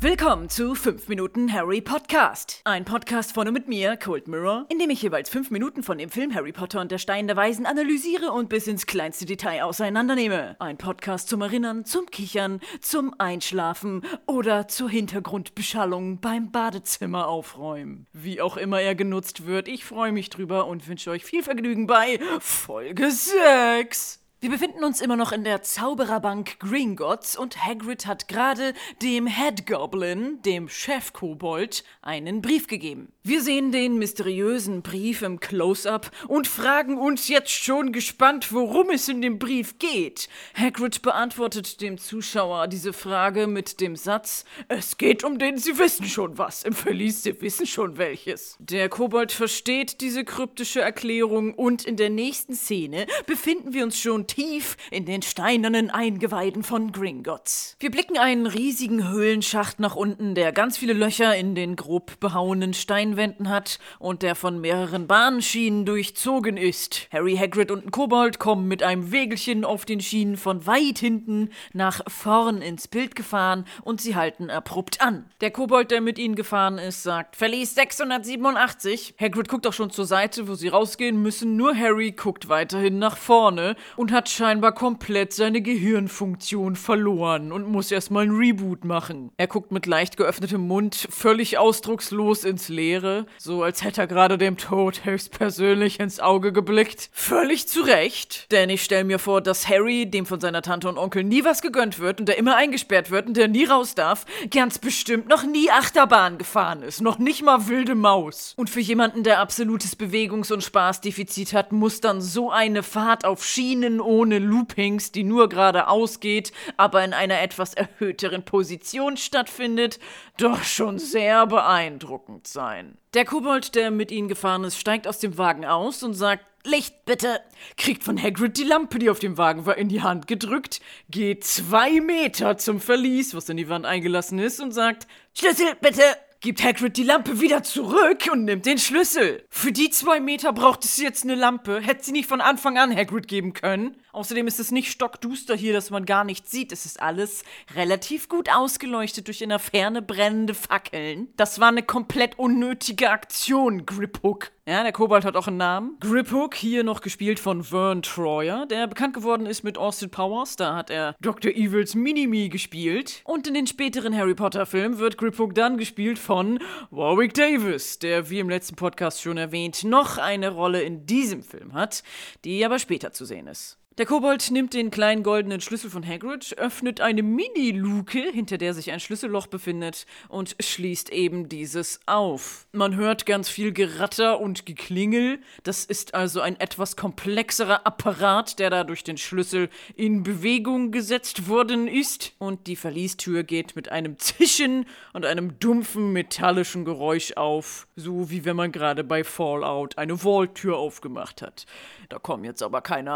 Willkommen 0.00 0.48
zu 0.48 0.76
5 0.76 1.08
Minuten 1.08 1.52
Harry 1.52 1.80
Podcast. 1.80 2.60
Ein 2.62 2.84
Podcast 2.84 3.32
von 3.32 3.48
und 3.48 3.54
mit 3.54 3.66
mir, 3.66 3.96
Cold 3.96 4.28
Mirror, 4.28 4.64
in 4.68 4.78
dem 4.78 4.90
ich 4.90 5.02
jeweils 5.02 5.28
5 5.28 5.50
Minuten 5.50 5.82
von 5.82 5.98
dem 5.98 6.08
Film 6.08 6.32
Harry 6.36 6.52
Potter 6.52 6.80
und 6.80 6.92
der 6.92 6.98
Stein 6.98 7.26
der 7.26 7.34
Weisen 7.34 7.66
analysiere 7.66 8.30
und 8.30 8.48
bis 8.48 8.68
ins 8.68 8.86
kleinste 8.86 9.26
Detail 9.26 9.64
auseinandernehme. 9.64 10.54
Ein 10.60 10.78
Podcast 10.78 11.28
zum 11.28 11.42
Erinnern, 11.42 11.84
zum 11.84 12.06
Kichern, 12.06 12.60
zum 12.80 13.12
Einschlafen 13.18 14.02
oder 14.28 14.68
zur 14.68 14.88
Hintergrundbeschallung 14.88 16.20
beim 16.20 16.52
Badezimmer 16.52 17.26
aufräumen. 17.26 18.06
Wie 18.12 18.40
auch 18.40 18.56
immer 18.56 18.80
er 18.80 18.94
genutzt 18.94 19.46
wird, 19.46 19.66
ich 19.66 19.84
freue 19.84 20.12
mich 20.12 20.30
drüber 20.30 20.68
und 20.68 20.86
wünsche 20.86 21.10
euch 21.10 21.24
viel 21.24 21.42
Vergnügen 21.42 21.88
bei 21.88 22.20
Folge 22.38 23.10
6. 23.10 24.25
Wir 24.38 24.50
befinden 24.50 24.84
uns 24.84 25.00
immer 25.00 25.16
noch 25.16 25.32
in 25.32 25.44
der 25.44 25.62
Zaubererbank 25.62 26.60
Gringotts 26.60 27.38
und 27.38 27.64
Hagrid 27.64 28.04
hat 28.04 28.28
gerade 28.28 28.74
dem 29.00 29.26
Head 29.26 29.66
Goblin, 29.66 30.42
dem 30.42 30.68
Chefkobold, 30.68 31.84
einen 32.02 32.42
Brief 32.42 32.66
gegeben. 32.66 33.14
Wir 33.22 33.40
sehen 33.40 33.72
den 33.72 33.96
mysteriösen 33.98 34.82
Brief 34.82 35.22
im 35.22 35.40
Close-up 35.40 36.10
und 36.28 36.46
fragen 36.46 36.98
uns 36.98 37.28
jetzt 37.28 37.50
schon 37.50 37.92
gespannt, 37.92 38.52
worum 38.52 38.90
es 38.90 39.08
in 39.08 39.22
dem 39.22 39.38
Brief 39.38 39.78
geht. 39.78 40.28
Hagrid 40.54 41.00
beantwortet 41.00 41.80
dem 41.80 41.96
Zuschauer 41.96 42.68
diese 42.68 42.92
Frage 42.92 43.46
mit 43.46 43.80
dem 43.80 43.96
Satz: 43.96 44.44
Es 44.68 44.98
geht 44.98 45.24
um 45.24 45.38
den, 45.38 45.56
Sie 45.56 45.78
wissen 45.78 46.04
schon 46.04 46.36
was. 46.36 46.62
Im 46.62 46.74
Verlies, 46.74 47.22
Sie 47.22 47.40
wissen 47.40 47.66
schon 47.66 47.96
welches. 47.96 48.56
Der 48.58 48.90
Kobold 48.90 49.32
versteht 49.32 50.02
diese 50.02 50.26
kryptische 50.26 50.82
Erklärung 50.82 51.54
und 51.54 51.86
in 51.86 51.96
der 51.96 52.10
nächsten 52.10 52.54
Szene 52.54 53.06
befinden 53.26 53.72
wir 53.72 53.82
uns 53.82 53.98
schon 53.98 54.25
tief 54.26 54.76
in 54.90 55.04
den 55.04 55.22
steinernen 55.22 55.90
Eingeweiden 55.90 56.62
von 56.62 56.92
Gringotts. 56.92 57.76
Wir 57.80 57.90
blicken 57.90 58.18
einen 58.18 58.46
riesigen 58.46 59.08
Höhlenschacht 59.10 59.80
nach 59.80 59.96
unten, 59.96 60.34
der 60.34 60.52
ganz 60.52 60.78
viele 60.78 60.92
Löcher 60.92 61.36
in 61.36 61.54
den 61.54 61.76
grob 61.76 62.18
behauenen 62.20 62.74
Steinwänden 62.74 63.48
hat 63.48 63.78
und 63.98 64.22
der 64.22 64.34
von 64.34 64.60
mehreren 64.60 65.06
Bahnschienen 65.06 65.84
durchzogen 65.84 66.56
ist. 66.56 67.08
Harry, 67.12 67.36
Hagrid 67.36 67.70
und 67.70 67.86
ein 67.86 67.90
Kobold 67.90 68.38
kommen 68.38 68.68
mit 68.68 68.82
einem 68.82 69.12
Wägelchen 69.12 69.64
auf 69.64 69.84
den 69.84 70.00
Schienen 70.00 70.36
von 70.36 70.66
weit 70.66 70.98
hinten 70.98 71.50
nach 71.72 72.00
vorn 72.08 72.62
ins 72.62 72.88
Bild 72.88 73.14
gefahren 73.14 73.64
und 73.82 74.00
sie 74.00 74.16
halten 74.16 74.50
abrupt 74.50 75.00
an. 75.00 75.26
Der 75.40 75.50
Kobold, 75.50 75.90
der 75.90 76.00
mit 76.00 76.18
ihnen 76.18 76.34
gefahren 76.34 76.78
ist, 76.78 77.02
sagt 77.02 77.36
Verlies 77.36 77.74
687. 77.74 79.14
Hagrid 79.20 79.48
guckt 79.48 79.66
auch 79.66 79.72
schon 79.72 79.90
zur 79.90 80.06
Seite, 80.06 80.48
wo 80.48 80.54
sie 80.54 80.68
rausgehen 80.68 81.20
müssen, 81.22 81.56
nur 81.56 81.76
Harry 81.76 82.12
guckt 82.12 82.48
weiterhin 82.48 82.98
nach 82.98 83.16
vorne 83.16 83.76
und 83.96 84.12
hat 84.16 84.30
scheinbar 84.30 84.72
komplett 84.72 85.34
seine 85.34 85.60
Gehirnfunktion 85.60 86.74
verloren 86.74 87.52
und 87.52 87.68
muss 87.68 87.92
erstmal 87.92 88.24
ein 88.24 88.34
Reboot 88.34 88.82
machen. 88.82 89.30
Er 89.36 89.46
guckt 89.46 89.72
mit 89.72 89.84
leicht 89.84 90.16
geöffnetem 90.16 90.66
Mund 90.66 91.06
völlig 91.10 91.58
ausdruckslos 91.58 92.44
ins 92.44 92.70
Leere, 92.70 93.26
so 93.36 93.62
als 93.62 93.84
hätte 93.84 94.00
er 94.00 94.06
gerade 94.06 94.38
dem 94.38 94.56
Tod 94.56 95.04
höchstpersönlich 95.04 96.00
ins 96.00 96.18
Auge 96.18 96.54
geblickt. 96.54 97.10
Völlig 97.12 97.68
zu 97.68 97.82
Recht, 97.82 98.50
denn 98.52 98.70
ich 98.70 98.82
stelle 98.82 99.04
mir 99.04 99.18
vor, 99.18 99.42
dass 99.42 99.68
Harry, 99.68 100.10
dem 100.10 100.24
von 100.24 100.40
seiner 100.40 100.62
Tante 100.62 100.88
und 100.88 100.96
Onkel 100.96 101.22
nie 101.22 101.44
was 101.44 101.60
gegönnt 101.60 101.98
wird 101.98 102.18
und 102.18 102.26
der 102.26 102.38
immer 102.38 102.56
eingesperrt 102.56 103.10
wird 103.10 103.26
und 103.26 103.36
der 103.36 103.48
nie 103.48 103.66
raus 103.66 103.94
darf, 103.94 104.24
ganz 104.50 104.78
bestimmt 104.78 105.28
noch 105.28 105.44
nie 105.44 105.70
Achterbahn 105.70 106.38
gefahren 106.38 106.80
ist, 106.80 107.02
noch 107.02 107.18
nicht 107.18 107.42
mal 107.42 107.68
wilde 107.68 107.94
Maus. 107.94 108.54
Und 108.56 108.70
für 108.70 108.80
jemanden, 108.80 109.24
der 109.24 109.40
absolutes 109.40 109.94
Bewegungs- 109.94 110.50
und 110.50 110.64
Spaßdefizit 110.64 111.52
hat, 111.52 111.70
muss 111.72 112.00
dann 112.00 112.22
so 112.22 112.50
eine 112.50 112.82
Fahrt 112.82 113.26
auf 113.26 113.44
Schienen 113.44 114.00
ohne 114.06 114.38
Loopings, 114.38 115.12
die 115.12 115.24
nur 115.24 115.48
geradeaus 115.48 116.20
geht, 116.20 116.52
aber 116.76 117.04
in 117.04 117.12
einer 117.12 117.40
etwas 117.40 117.74
erhöhteren 117.74 118.44
Position 118.44 119.16
stattfindet, 119.16 119.98
doch 120.38 120.62
schon 120.62 120.98
sehr 120.98 121.46
beeindruckend 121.46 122.46
sein. 122.46 122.96
Der 123.14 123.24
Kobold, 123.24 123.74
der 123.74 123.90
mit 123.90 124.10
ihnen 124.10 124.28
gefahren 124.28 124.64
ist, 124.64 124.78
steigt 124.78 125.08
aus 125.08 125.18
dem 125.18 125.38
Wagen 125.38 125.64
aus 125.64 126.02
und 126.02 126.14
sagt, 126.14 126.44
Licht 126.66 127.04
bitte! 127.04 127.40
Kriegt 127.76 128.02
von 128.02 128.20
Hagrid 128.20 128.58
die 128.58 128.64
Lampe, 128.64 128.98
die 128.98 129.08
auf 129.08 129.20
dem 129.20 129.38
Wagen 129.38 129.66
war, 129.66 129.78
in 129.78 129.88
die 129.88 130.02
Hand 130.02 130.26
gedrückt, 130.26 130.80
geht 131.08 131.44
zwei 131.44 132.00
Meter 132.00 132.58
zum 132.58 132.80
Verlies, 132.80 133.34
was 133.34 133.48
in 133.48 133.56
die 133.56 133.68
Wand 133.68 133.86
eingelassen 133.86 134.38
ist, 134.38 134.60
und 134.60 134.72
sagt, 134.72 135.06
Schlüssel 135.32 135.76
bitte! 135.80 136.02
Gibt 136.40 136.62
Hagrid 136.62 136.96
die 136.96 137.02
Lampe 137.02 137.40
wieder 137.40 137.62
zurück 137.62 138.28
und 138.32 138.44
nimmt 138.44 138.66
den 138.66 138.78
Schlüssel. 138.78 139.44
Für 139.48 139.72
die 139.72 139.90
zwei 139.90 140.20
Meter 140.20 140.52
braucht 140.52 140.84
es 140.84 140.96
jetzt 140.96 141.24
eine 141.24 141.34
Lampe. 141.34 141.80
Hätte 141.80 142.04
sie 142.04 142.12
nicht 142.12 142.28
von 142.28 142.40
Anfang 142.40 142.78
an 142.78 142.94
Hagrid 142.94 143.28
geben 143.28 143.52
können. 143.52 143.96
Außerdem 144.12 144.46
ist 144.46 144.60
es 144.60 144.70
nicht 144.70 144.90
stockduster 144.90 145.54
hier, 145.54 145.74
dass 145.74 145.90
man 145.90 146.06
gar 146.06 146.24
nichts 146.24 146.50
sieht. 146.50 146.72
Es 146.72 146.86
ist 146.86 147.02
alles 147.02 147.44
relativ 147.74 148.30
gut 148.30 148.48
ausgeleuchtet 148.50 149.26
durch 149.26 149.42
in 149.42 149.50
der 149.50 149.58
Ferne 149.58 150.00
brennende 150.00 150.54
Fackeln. 150.54 151.28
Das 151.36 151.60
war 151.60 151.68
eine 151.68 151.82
komplett 151.82 152.38
unnötige 152.38 153.10
Aktion, 153.10 153.84
Griphook. 153.84 154.52
Ja, 154.68 154.82
der 154.82 154.90
Kobold 154.90 155.24
hat 155.24 155.36
auch 155.36 155.46
einen 155.46 155.58
Namen. 155.58 155.96
Griphook, 156.00 156.56
hier 156.56 156.82
noch 156.82 157.00
gespielt 157.00 157.38
von 157.38 157.62
Vern 157.62 158.02
Troyer, 158.02 158.66
der 158.66 158.88
bekannt 158.88 159.14
geworden 159.14 159.46
ist 159.46 159.62
mit 159.62 159.78
Austin 159.78 160.10
Powers. 160.10 160.56
Da 160.56 160.74
hat 160.74 160.90
er 160.90 161.14
Dr. 161.20 161.52
Evils 161.52 161.94
Minimi 161.94 162.48
gespielt. 162.48 163.20
Und 163.22 163.46
in 163.46 163.54
den 163.54 163.68
späteren 163.68 164.16
Harry 164.16 164.34
Potter-Filmen 164.34 164.98
wird 164.98 165.18
Griphook 165.18 165.54
dann 165.54 165.76
gespielt 165.76 166.18
von 166.26 166.58
Warwick 166.90 167.34
Davis, 167.34 168.00
der, 168.00 168.30
wie 168.30 168.40
im 168.40 168.48
letzten 168.48 168.74
Podcast 168.74 169.22
schon 169.22 169.38
erwähnt, 169.38 169.84
noch 169.84 170.18
eine 170.18 170.50
Rolle 170.50 170.82
in 170.82 171.06
diesem 171.06 171.44
Film 171.44 171.72
hat, 171.72 172.02
die 172.44 172.64
aber 172.64 172.80
später 172.80 173.12
zu 173.12 173.24
sehen 173.24 173.46
ist. 173.46 173.78
Der 173.98 174.04
Kobold 174.04 174.50
nimmt 174.50 174.74
den 174.74 174.90
kleinen 174.90 175.22
goldenen 175.22 175.62
Schlüssel 175.62 175.88
von 175.88 176.06
Hagrid, 176.06 176.58
öffnet 176.58 177.00
eine 177.00 177.22
Mini-Luke, 177.22 178.30
hinter 178.30 178.58
der 178.58 178.74
sich 178.74 178.92
ein 178.92 179.00
Schlüsselloch 179.00 179.46
befindet, 179.46 180.04
und 180.28 180.54
schließt 180.60 181.08
eben 181.08 181.48
dieses 181.48 182.00
auf. 182.04 182.66
Man 182.72 182.94
hört 182.96 183.24
ganz 183.24 183.48
viel 183.48 183.72
Geratter 183.72 184.38
und 184.38 184.66
Geklingel. 184.66 185.38
Das 185.62 185.86
ist 185.86 186.12
also 186.12 186.42
ein 186.42 186.60
etwas 186.60 186.96
komplexerer 186.96 187.86
Apparat, 187.86 188.58
der 188.58 188.68
da 188.68 188.84
durch 188.84 189.02
den 189.02 189.16
Schlüssel 189.16 189.70
in 189.94 190.22
Bewegung 190.24 190.90
gesetzt 190.90 191.48
worden 191.48 191.88
ist. 191.88 192.34
Und 192.36 192.66
die 192.66 192.76
Verliestür 192.76 193.44
geht 193.44 193.76
mit 193.76 193.90
einem 193.90 194.18
Zischen 194.18 194.84
und 195.14 195.24
einem 195.24 195.58
dumpfen 195.58 196.12
metallischen 196.12 196.84
Geräusch 196.84 197.32
auf, 197.38 197.86
so 197.96 198.28
wie 198.28 198.44
wenn 198.44 198.56
man 198.56 198.72
gerade 198.72 199.04
bei 199.04 199.24
Fallout 199.24 199.96
eine 199.96 200.18
Vault-Tür 200.18 200.76
aufgemacht 200.76 201.40
hat. 201.40 201.64
Da 202.10 202.18
kommen 202.18 202.44
jetzt 202.44 202.62
aber 202.62 202.82
keine 202.82 203.12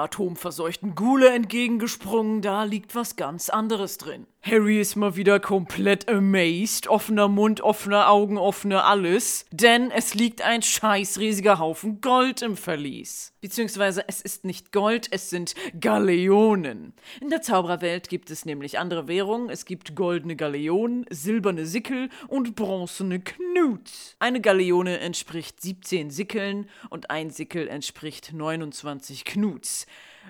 atomverseuchten 0.70 0.94
Gule 0.94 1.30
entgegengesprungen, 1.30 2.42
da 2.42 2.64
liegt 2.64 2.94
was 2.94 3.16
ganz 3.16 3.48
anderes 3.48 3.98
drin. 3.98 4.26
Harry 4.42 4.80
ist 4.80 4.96
mal 4.96 5.16
wieder 5.16 5.38
komplett 5.38 6.08
amazed, 6.08 6.86
offener 6.88 7.28
Mund, 7.28 7.60
offene 7.60 8.06
Augen, 8.06 8.38
offene 8.38 8.84
alles, 8.84 9.44
denn 9.50 9.90
es 9.90 10.14
liegt 10.14 10.40
ein 10.40 10.62
scheiß 10.62 11.18
riesiger 11.18 11.58
Haufen 11.58 12.00
Gold 12.00 12.40
im 12.40 12.56
Verlies. 12.56 13.34
Beziehungsweise 13.42 14.02
es 14.08 14.22
ist 14.22 14.44
nicht 14.46 14.72
Gold, 14.72 15.08
es 15.10 15.28
sind 15.28 15.54
Galeonen. 15.78 16.94
In 17.20 17.28
der 17.28 17.42
Zaubererwelt 17.42 18.08
gibt 18.08 18.30
es 18.30 18.46
nämlich 18.46 18.78
andere 18.78 19.08
Währungen. 19.08 19.50
Es 19.50 19.66
gibt 19.66 19.94
goldene 19.94 20.36
Galeonen, 20.36 21.04
silberne 21.10 21.66
Sickel 21.66 22.08
und 22.28 22.54
bronzene 22.54 23.20
Knut. 23.20 23.90
Eine 24.20 24.40
Galeone 24.40 25.00
entspricht 25.00 25.60
17 25.60 26.10
Sickeln 26.10 26.68
und 26.88 27.10
ein 27.10 27.28
Sickel 27.28 27.68
entspricht 27.68 28.32
29 28.32 29.26
Knuts. 29.26 29.86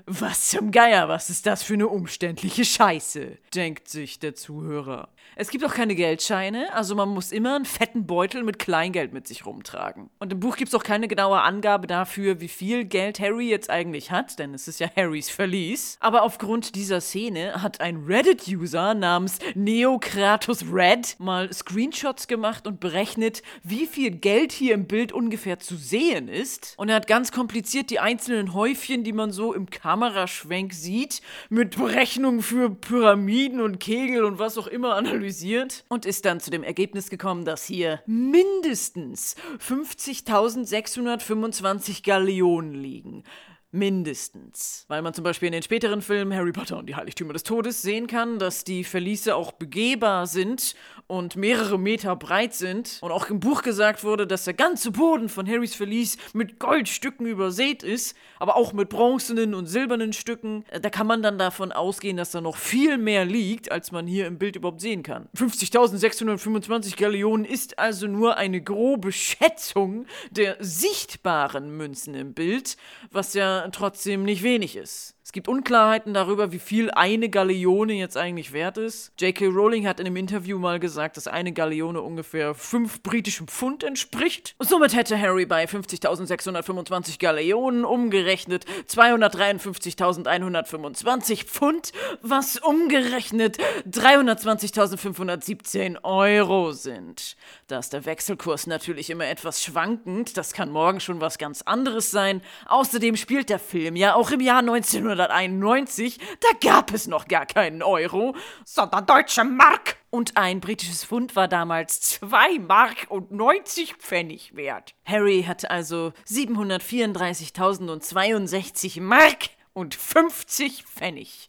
Was 0.07 0.49
zum 0.49 0.71
Geier, 0.71 1.09
was 1.09 1.31
ist 1.31 1.47
das 1.47 1.63
für 1.63 1.75
eine 1.75 1.89
umständliche 1.89 2.65
Scheiße, 2.65 3.39
denkt 3.55 3.89
sich 3.89 4.19
der 4.19 4.35
Zuhörer. 4.35 5.09
Es 5.37 5.49
gibt 5.49 5.65
auch 5.65 5.73
keine 5.73 5.95
Geldscheine, 5.95 6.73
also 6.75 6.95
man 6.95 7.09
muss 7.09 7.33
immer 7.33 7.57
einen 7.57 7.65
fetten 7.65 8.07
Beutel 8.07 8.43
mit 8.43 8.59
Kleingeld 8.59 9.15
mit 9.15 9.27
sich 9.27 9.47
rumtragen. 9.47 10.11
Und 10.19 10.33
im 10.33 10.41
Buch 10.41 10.57
gibt 10.57 10.69
es 10.69 10.75
auch 10.75 10.83
keine 10.83 11.09
genaue 11.09 11.41
Angabe 11.41 11.87
dafür, 11.87 12.43
wie 12.43 12.49
viel 12.49 12.85
Geld 12.85 13.21
Harry 13.21 13.49
jetzt 13.49 13.71
eigentlich 13.71 14.11
hat, 14.11 14.39
denn 14.39 14.53
es 14.53 14.69
ist 14.69 14.81
ja 14.81 14.89
Harrys 14.95 15.31
Verlies. 15.31 15.97
Aber 16.01 16.25
aufgrund 16.25 16.75
dieser 16.75 17.01
Szene 17.01 17.63
hat 17.63 17.81
ein 17.81 18.05
Reddit-User 18.07 18.93
namens 18.93 19.39
Neokratus 19.55 20.65
Red 20.71 21.17
mal 21.19 21.51
Screenshots 21.53 22.29
gemacht 22.29 22.67
und 22.67 22.81
berechnet, 22.81 23.43
wie 23.63 23.87
viel 23.87 24.11
Geld 24.11 24.53
hier 24.53 24.75
im 24.75 24.87
Bild 24.87 25.13
ungefähr 25.13 25.59
zu 25.59 25.77
sehen 25.77 26.29
ist. 26.29 26.75
Und 26.77 26.91
er 26.91 26.97
hat 26.97 27.07
ganz 27.07 27.33
kompliziert 27.33 27.89
die 27.89 28.01
einzelnen 28.01 28.53
Häufchen, 28.53 29.05
die 29.05 29.13
man 29.15 29.31
so 29.31 29.55
im 29.55 29.71
Kameraschwenk 29.71 30.75
sieht, 30.75 31.23
mit 31.49 31.79
Berechnungen 31.79 32.43
für 32.43 32.69
Pyramiden 32.69 33.61
und 33.61 33.81
Kegel 33.81 34.25
und 34.25 34.39
was 34.39 34.59
auch 34.59 34.67
immer 34.67 34.97
analysiert 35.11 35.85
und 35.89 36.07
ist 36.07 36.25
dann 36.25 36.39
zu 36.41 36.51
dem 36.51 36.63
Ergebnis 36.63 37.11
gekommen, 37.11 37.45
dass 37.45 37.65
hier 37.65 38.01
mindestens 38.07 39.35
50.625 39.59 42.05
Galeonen 42.05 42.75
liegen. 42.75 43.25
Mindestens. 43.73 44.85
Weil 44.89 45.01
man 45.01 45.15
zum 45.15 45.23
Beispiel 45.23 45.47
in 45.47 45.53
den 45.53 45.63
späteren 45.63 46.03
Filmen 46.03 46.35
Harry 46.35 46.51
Potter 46.51 46.77
und 46.77 46.87
die 46.87 46.97
Heiligtümer 46.97 47.33
des 47.33 47.45
Todes 47.45 47.83
sehen 47.83 48.09
kann, 48.09 48.41
dass 48.41 48.65
die 48.65 48.83
Verliese 48.83 49.37
auch 49.37 49.53
begehbar 49.53 50.27
sind 50.27 50.75
und 51.07 51.37
mehrere 51.37 51.79
Meter 51.79 52.17
breit 52.17 52.53
sind. 52.53 52.99
Und 53.01 53.13
auch 53.13 53.31
im 53.31 53.39
Buch 53.39 53.63
gesagt 53.63 54.03
wurde, 54.03 54.27
dass 54.27 54.45
der 54.45 54.55
ganze 54.55 54.91
Boden 54.91 55.29
von 55.29 55.49
Harrys 55.49 55.77
Verlies 55.77 56.19
mit 56.33 56.59
Goldstücken 56.59 57.27
übersät 57.27 57.85
ist, 57.85 58.17
aber 58.41 58.57
auch 58.57 58.73
mit 58.73 58.89
bronzenen 58.89 59.55
und 59.55 59.67
silbernen 59.67 60.13
Stücken. 60.13 60.65
Da 60.83 60.91
kann 60.91 61.07
man 61.07 61.23
dann 61.23 61.39
davon 61.39 61.71
ausgehen, 61.71 62.17
dass 62.17 62.33
da 62.33 62.41
noch 62.41 62.57
viel 62.57 62.99
mehr 62.99 63.25
liegt, 63.25 63.71
als 63.71 63.93
man 63.93 64.09
hier 64.09 64.27
im 64.27 64.39
Bild 64.39 64.57
überhaupt 64.57 64.81
sehen 64.81 65.05
kann. 65.05 65.29
50.625 65.37 66.97
Galeonen 66.97 67.45
ist 67.45 67.79
also 67.79 68.09
nur 68.09 68.37
eine 68.37 68.61
grobe 68.61 69.13
Schätzung 69.13 70.07
der 70.31 70.57
sichtbaren 70.59 71.77
Münzen 71.77 72.15
im 72.15 72.35
Bild, 72.35 72.77
was 73.13 73.35
ja 73.35 73.60
trotzdem 73.73 74.25
nicht 74.25 74.43
wenig 74.43 74.77
ist. 74.77 75.15
Es 75.31 75.33
gibt 75.33 75.47
Unklarheiten 75.47 76.13
darüber, 76.13 76.51
wie 76.51 76.59
viel 76.59 76.91
eine 76.91 77.29
Galeone 77.29 77.93
jetzt 77.93 78.17
eigentlich 78.17 78.53
wert 78.53 78.79
ist. 78.79 79.13
J.K. 79.21 79.47
Rowling 79.47 79.87
hat 79.87 80.01
in 80.01 80.07
einem 80.07 80.17
Interview 80.17 80.59
mal 80.59 80.81
gesagt, 80.81 81.17
dass 81.17 81.29
eine 81.29 81.53
Galeone 81.53 82.03
ungefähr 82.03 82.53
5 82.53 83.05
britischen 83.05 83.47
Pfund 83.47 83.85
entspricht. 83.85 84.57
Und 84.59 84.69
somit 84.69 84.93
hätte 84.93 85.17
Harry 85.17 85.47
bei 85.47 85.67
50.625 85.67 87.21
Galeonen 87.21 87.85
umgerechnet 87.85 88.65
253.125 88.89 91.45
Pfund, 91.45 91.93
was 92.23 92.57
umgerechnet 92.57 93.59
320.517 93.89 96.03
Euro 96.03 96.73
sind. 96.73 97.37
Da 97.69 97.79
ist 97.79 97.93
der 97.93 98.05
Wechselkurs 98.05 98.67
natürlich 98.67 99.11
immer 99.11 99.29
etwas 99.29 99.63
schwankend, 99.63 100.37
das 100.37 100.55
kann 100.55 100.73
morgen 100.73 100.99
schon 100.99 101.21
was 101.21 101.39
ganz 101.39 101.63
anderes 101.63 102.11
sein. 102.11 102.43
Außerdem 102.67 103.15
spielt 103.15 103.49
der 103.49 103.61
Film 103.61 103.95
ja 103.95 104.17
auch 104.17 104.33
im 104.33 104.41
Jahr 104.41 104.59
1900 104.59 105.20
1991, 105.29 106.19
da 106.41 106.49
gab 106.61 106.93
es 106.93 107.07
noch 107.07 107.29
gar 107.29 107.47
keinen 107.47 107.83
Euro, 107.83 108.35
sondern 108.65 109.07
deutsche 109.07 109.45
Mark. 109.45 109.97
Und 110.11 110.37
ein 110.37 110.61
britisches 110.61 111.05
Pfund 111.05 111.37
war 111.37 111.49
damals 111.49 112.01
2 112.01 112.59
Mark 112.59 113.07
und 113.09 113.31
90 113.31 113.95
Pfennig 113.95 114.57
wert. 114.57 114.95
Harry 115.05 115.45
hatte 115.47 115.71
also 115.71 116.13
734.062 116.29 119.01
Mark 119.01 119.51
und 119.73 119.95
50 119.95 120.85
Pfennig. 120.85 121.49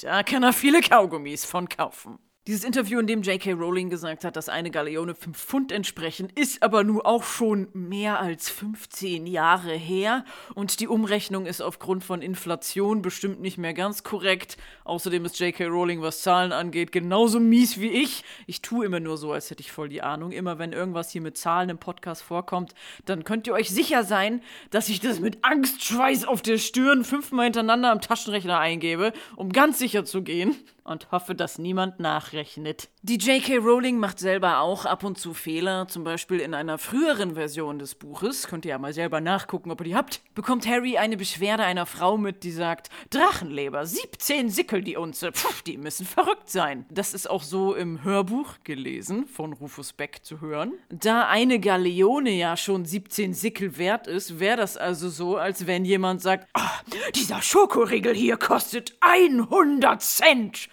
Da 0.00 0.22
kann 0.22 0.42
er 0.42 0.52
viele 0.52 0.80
Kaugummis 0.80 1.44
von 1.44 1.68
kaufen. 1.68 2.18
Dieses 2.46 2.64
Interview, 2.64 2.98
in 2.98 3.06
dem 3.06 3.20
J.K. 3.20 3.52
Rowling 3.52 3.90
gesagt 3.90 4.24
hat, 4.24 4.34
dass 4.34 4.48
eine 4.48 4.70
Galeone 4.70 5.14
5 5.14 5.36
Pfund 5.36 5.72
entsprechen, 5.72 6.30
ist 6.34 6.62
aber 6.62 6.84
nun 6.84 7.02
auch 7.02 7.22
schon 7.22 7.68
mehr 7.74 8.18
als 8.18 8.48
15 8.48 9.26
Jahre 9.26 9.74
her 9.74 10.24
und 10.54 10.80
die 10.80 10.88
Umrechnung 10.88 11.44
ist 11.44 11.60
aufgrund 11.60 12.02
von 12.02 12.22
Inflation 12.22 13.02
bestimmt 13.02 13.42
nicht 13.42 13.58
mehr 13.58 13.74
ganz 13.74 14.04
korrekt. 14.04 14.56
Außerdem 14.84 15.26
ist 15.26 15.38
J.K. 15.38 15.66
Rowling, 15.66 16.00
was 16.00 16.22
Zahlen 16.22 16.52
angeht, 16.52 16.92
genauso 16.92 17.40
mies 17.40 17.78
wie 17.78 17.90
ich. 17.90 18.24
Ich 18.46 18.62
tue 18.62 18.86
immer 18.86 19.00
nur 19.00 19.18
so, 19.18 19.32
als 19.32 19.50
hätte 19.50 19.60
ich 19.60 19.70
voll 19.70 19.90
die 19.90 20.00
Ahnung. 20.00 20.32
Immer 20.32 20.58
wenn 20.58 20.72
irgendwas 20.72 21.10
hier 21.10 21.20
mit 21.20 21.36
Zahlen 21.36 21.68
im 21.68 21.78
Podcast 21.78 22.22
vorkommt, 22.22 22.74
dann 23.04 23.24
könnt 23.24 23.48
ihr 23.48 23.52
euch 23.52 23.68
sicher 23.68 24.02
sein, 24.02 24.40
dass 24.70 24.88
ich 24.88 25.00
das 25.00 25.20
mit 25.20 25.44
Angstschweiß 25.44 26.24
auf 26.24 26.40
der 26.40 26.56
Stirn 26.56 27.04
fünfmal 27.04 27.44
hintereinander 27.44 27.92
am 27.92 28.00
Taschenrechner 28.00 28.58
eingebe, 28.58 29.12
um 29.36 29.52
ganz 29.52 29.78
sicher 29.78 30.06
zu 30.06 30.22
gehen 30.22 30.56
und 30.90 31.12
hoffe, 31.12 31.34
dass 31.34 31.58
niemand 31.58 32.00
nachrechnet. 32.00 32.88
Die 33.02 33.16
J.K. 33.16 33.56
Rowling 33.56 33.96
macht 33.96 34.18
selber 34.18 34.58
auch 34.58 34.84
ab 34.84 35.04
und 35.04 35.16
zu 35.16 35.32
Fehler, 35.32 35.88
zum 35.88 36.04
Beispiel 36.04 36.38
in 36.38 36.52
einer 36.52 36.76
früheren 36.76 37.32
Version 37.32 37.78
des 37.78 37.94
Buches, 37.94 38.46
könnt 38.46 38.66
ihr 38.66 38.72
ja 38.72 38.78
mal 38.78 38.92
selber 38.92 39.22
nachgucken, 39.22 39.70
ob 39.70 39.80
ihr 39.80 39.84
die 39.84 39.94
habt, 39.94 40.20
bekommt 40.34 40.66
Harry 40.66 40.98
eine 40.98 41.16
Beschwerde 41.16 41.62
einer 41.64 41.86
Frau 41.86 42.18
mit, 42.18 42.44
die 42.44 42.50
sagt, 42.50 42.90
Drachenleber, 43.08 43.86
17 43.86 44.50
Sickel 44.50 44.82
die 44.82 44.98
Unze, 44.98 45.32
pff, 45.32 45.62
die 45.62 45.78
müssen 45.78 46.04
verrückt 46.04 46.50
sein. 46.50 46.84
Das 46.90 47.14
ist 47.14 47.30
auch 47.30 47.42
so 47.42 47.74
im 47.74 48.04
Hörbuch 48.04 48.56
gelesen, 48.64 49.26
von 49.26 49.54
Rufus 49.54 49.94
Beck 49.94 50.22
zu 50.22 50.42
hören. 50.42 50.74
Da 50.90 51.26
eine 51.26 51.58
Galeone 51.58 52.32
ja 52.32 52.58
schon 52.58 52.84
17 52.84 53.32
Sickel 53.32 53.78
wert 53.78 54.08
ist, 54.08 54.40
wäre 54.40 54.58
das 54.58 54.76
also 54.76 55.08
so, 55.08 55.38
als 55.38 55.66
wenn 55.66 55.86
jemand 55.86 56.20
sagt, 56.20 56.50
oh, 56.54 57.00
dieser 57.14 57.40
Schokoriegel 57.40 58.14
hier 58.14 58.36
kostet 58.36 58.94
100 59.00 60.02
Cent 60.02 60.68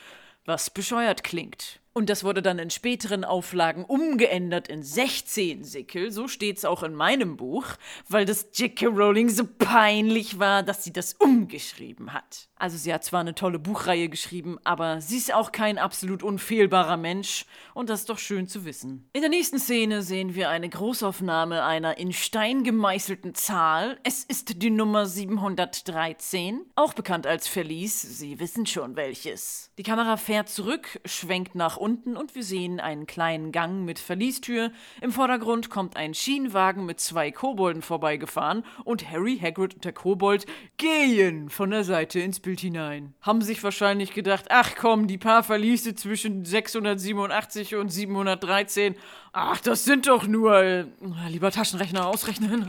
was 0.47 0.69
bescheuert 0.69 1.23
klingt. 1.23 1.81
Und 1.97 2.11
das 2.11 2.23
wurde 2.23 2.43
dann 2.43 2.59
in 2.59 2.69
späteren 2.69 3.23
Auflagen 3.23 3.83
umgeändert 3.83 4.67
in 4.67 4.83
16 4.83 5.63
Sickel, 5.63 6.11
so 6.11 6.27
steht's 6.27 6.63
auch 6.63 6.83
in 6.83 6.93
meinem 6.93 7.37
Buch, 7.37 7.65
weil 8.07 8.23
das 8.23 8.49
J.K. 8.53 8.85
Rowling 8.85 9.29
so 9.29 9.45
peinlich 9.57 10.37
war, 10.37 10.61
dass 10.61 10.83
sie 10.83 10.93
das 10.93 11.13
umgeschrieben 11.13 12.13
hat. 12.13 12.49
Also 12.59 12.77
sie 12.77 12.93
hat 12.93 13.03
zwar 13.03 13.21
eine 13.21 13.33
tolle 13.33 13.57
Buchreihe 13.57 14.09
geschrieben, 14.09 14.59
aber 14.63 15.01
sie 15.01 15.17
ist 15.17 15.33
auch 15.33 15.51
kein 15.51 15.79
absolut 15.79 16.21
unfehlbarer 16.21 16.97
Mensch 16.97 17.45
und 17.73 17.89
das 17.89 18.01
ist 18.01 18.09
doch 18.09 18.19
schön 18.19 18.47
zu 18.47 18.63
wissen. 18.63 19.09
In 19.13 19.21
der 19.21 19.29
nächsten 19.31 19.57
Szene 19.57 20.03
sehen 20.03 20.35
wir 20.35 20.49
eine 20.49 20.69
Großaufnahme 20.69 21.63
einer 21.63 21.97
in 21.97 22.13
Stein 22.13 22.63
gemeißelten 22.63 23.33
Zahl. 23.33 23.99
Es 24.03 24.23
ist 24.23 24.61
die 24.61 24.69
Nummer 24.69 25.07
713, 25.07 26.61
auch 26.75 26.93
bekannt 26.93 27.25
als 27.25 27.47
Verlies, 27.47 28.01
Sie 28.01 28.39
wissen 28.39 28.67
schon 28.67 28.95
welches. 28.95 29.71
Die 29.77 29.83
Kamera 29.83 30.17
fährt 30.17 30.49
zurück, 30.49 30.99
schwenkt 31.05 31.55
nach 31.55 31.77
unten 31.77 31.86
und 31.95 32.35
wir 32.35 32.43
sehen 32.43 32.79
einen 32.79 33.07
kleinen 33.07 33.51
Gang 33.51 33.85
mit 33.85 33.97
Verliestür. 33.97 34.71
Im 35.01 35.11
Vordergrund 35.11 35.69
kommt 35.69 35.95
ein 35.95 36.13
Schienenwagen 36.13 36.85
mit 36.85 36.99
zwei 36.99 37.31
Kobolden 37.31 37.81
vorbeigefahren 37.81 38.63
und 38.83 39.09
Harry, 39.09 39.39
Hagrid 39.41 39.75
und 39.75 39.85
der 39.85 39.93
Kobold 39.93 40.45
gehen 40.77 41.49
von 41.49 41.71
der 41.71 41.83
Seite 41.83 42.19
ins 42.19 42.39
Bild 42.39 42.59
hinein. 42.59 43.13
Haben 43.21 43.41
sich 43.41 43.63
wahrscheinlich 43.63 44.13
gedacht, 44.13 44.45
ach 44.49 44.75
komm, 44.75 45.07
die 45.07 45.17
paar 45.17 45.43
Verliese 45.43 45.95
zwischen 45.95 46.43
687 46.43 47.75
und 47.75 47.89
713 47.89 48.95
Ach, 49.39 49.61
das 49.61 49.85
sind 49.85 50.07
doch 50.07 50.25
nur, 50.25 50.63
äh, 50.63 50.85
lieber 51.29 51.51
Taschenrechner 51.51 52.07
ausrechnen, 52.07 52.65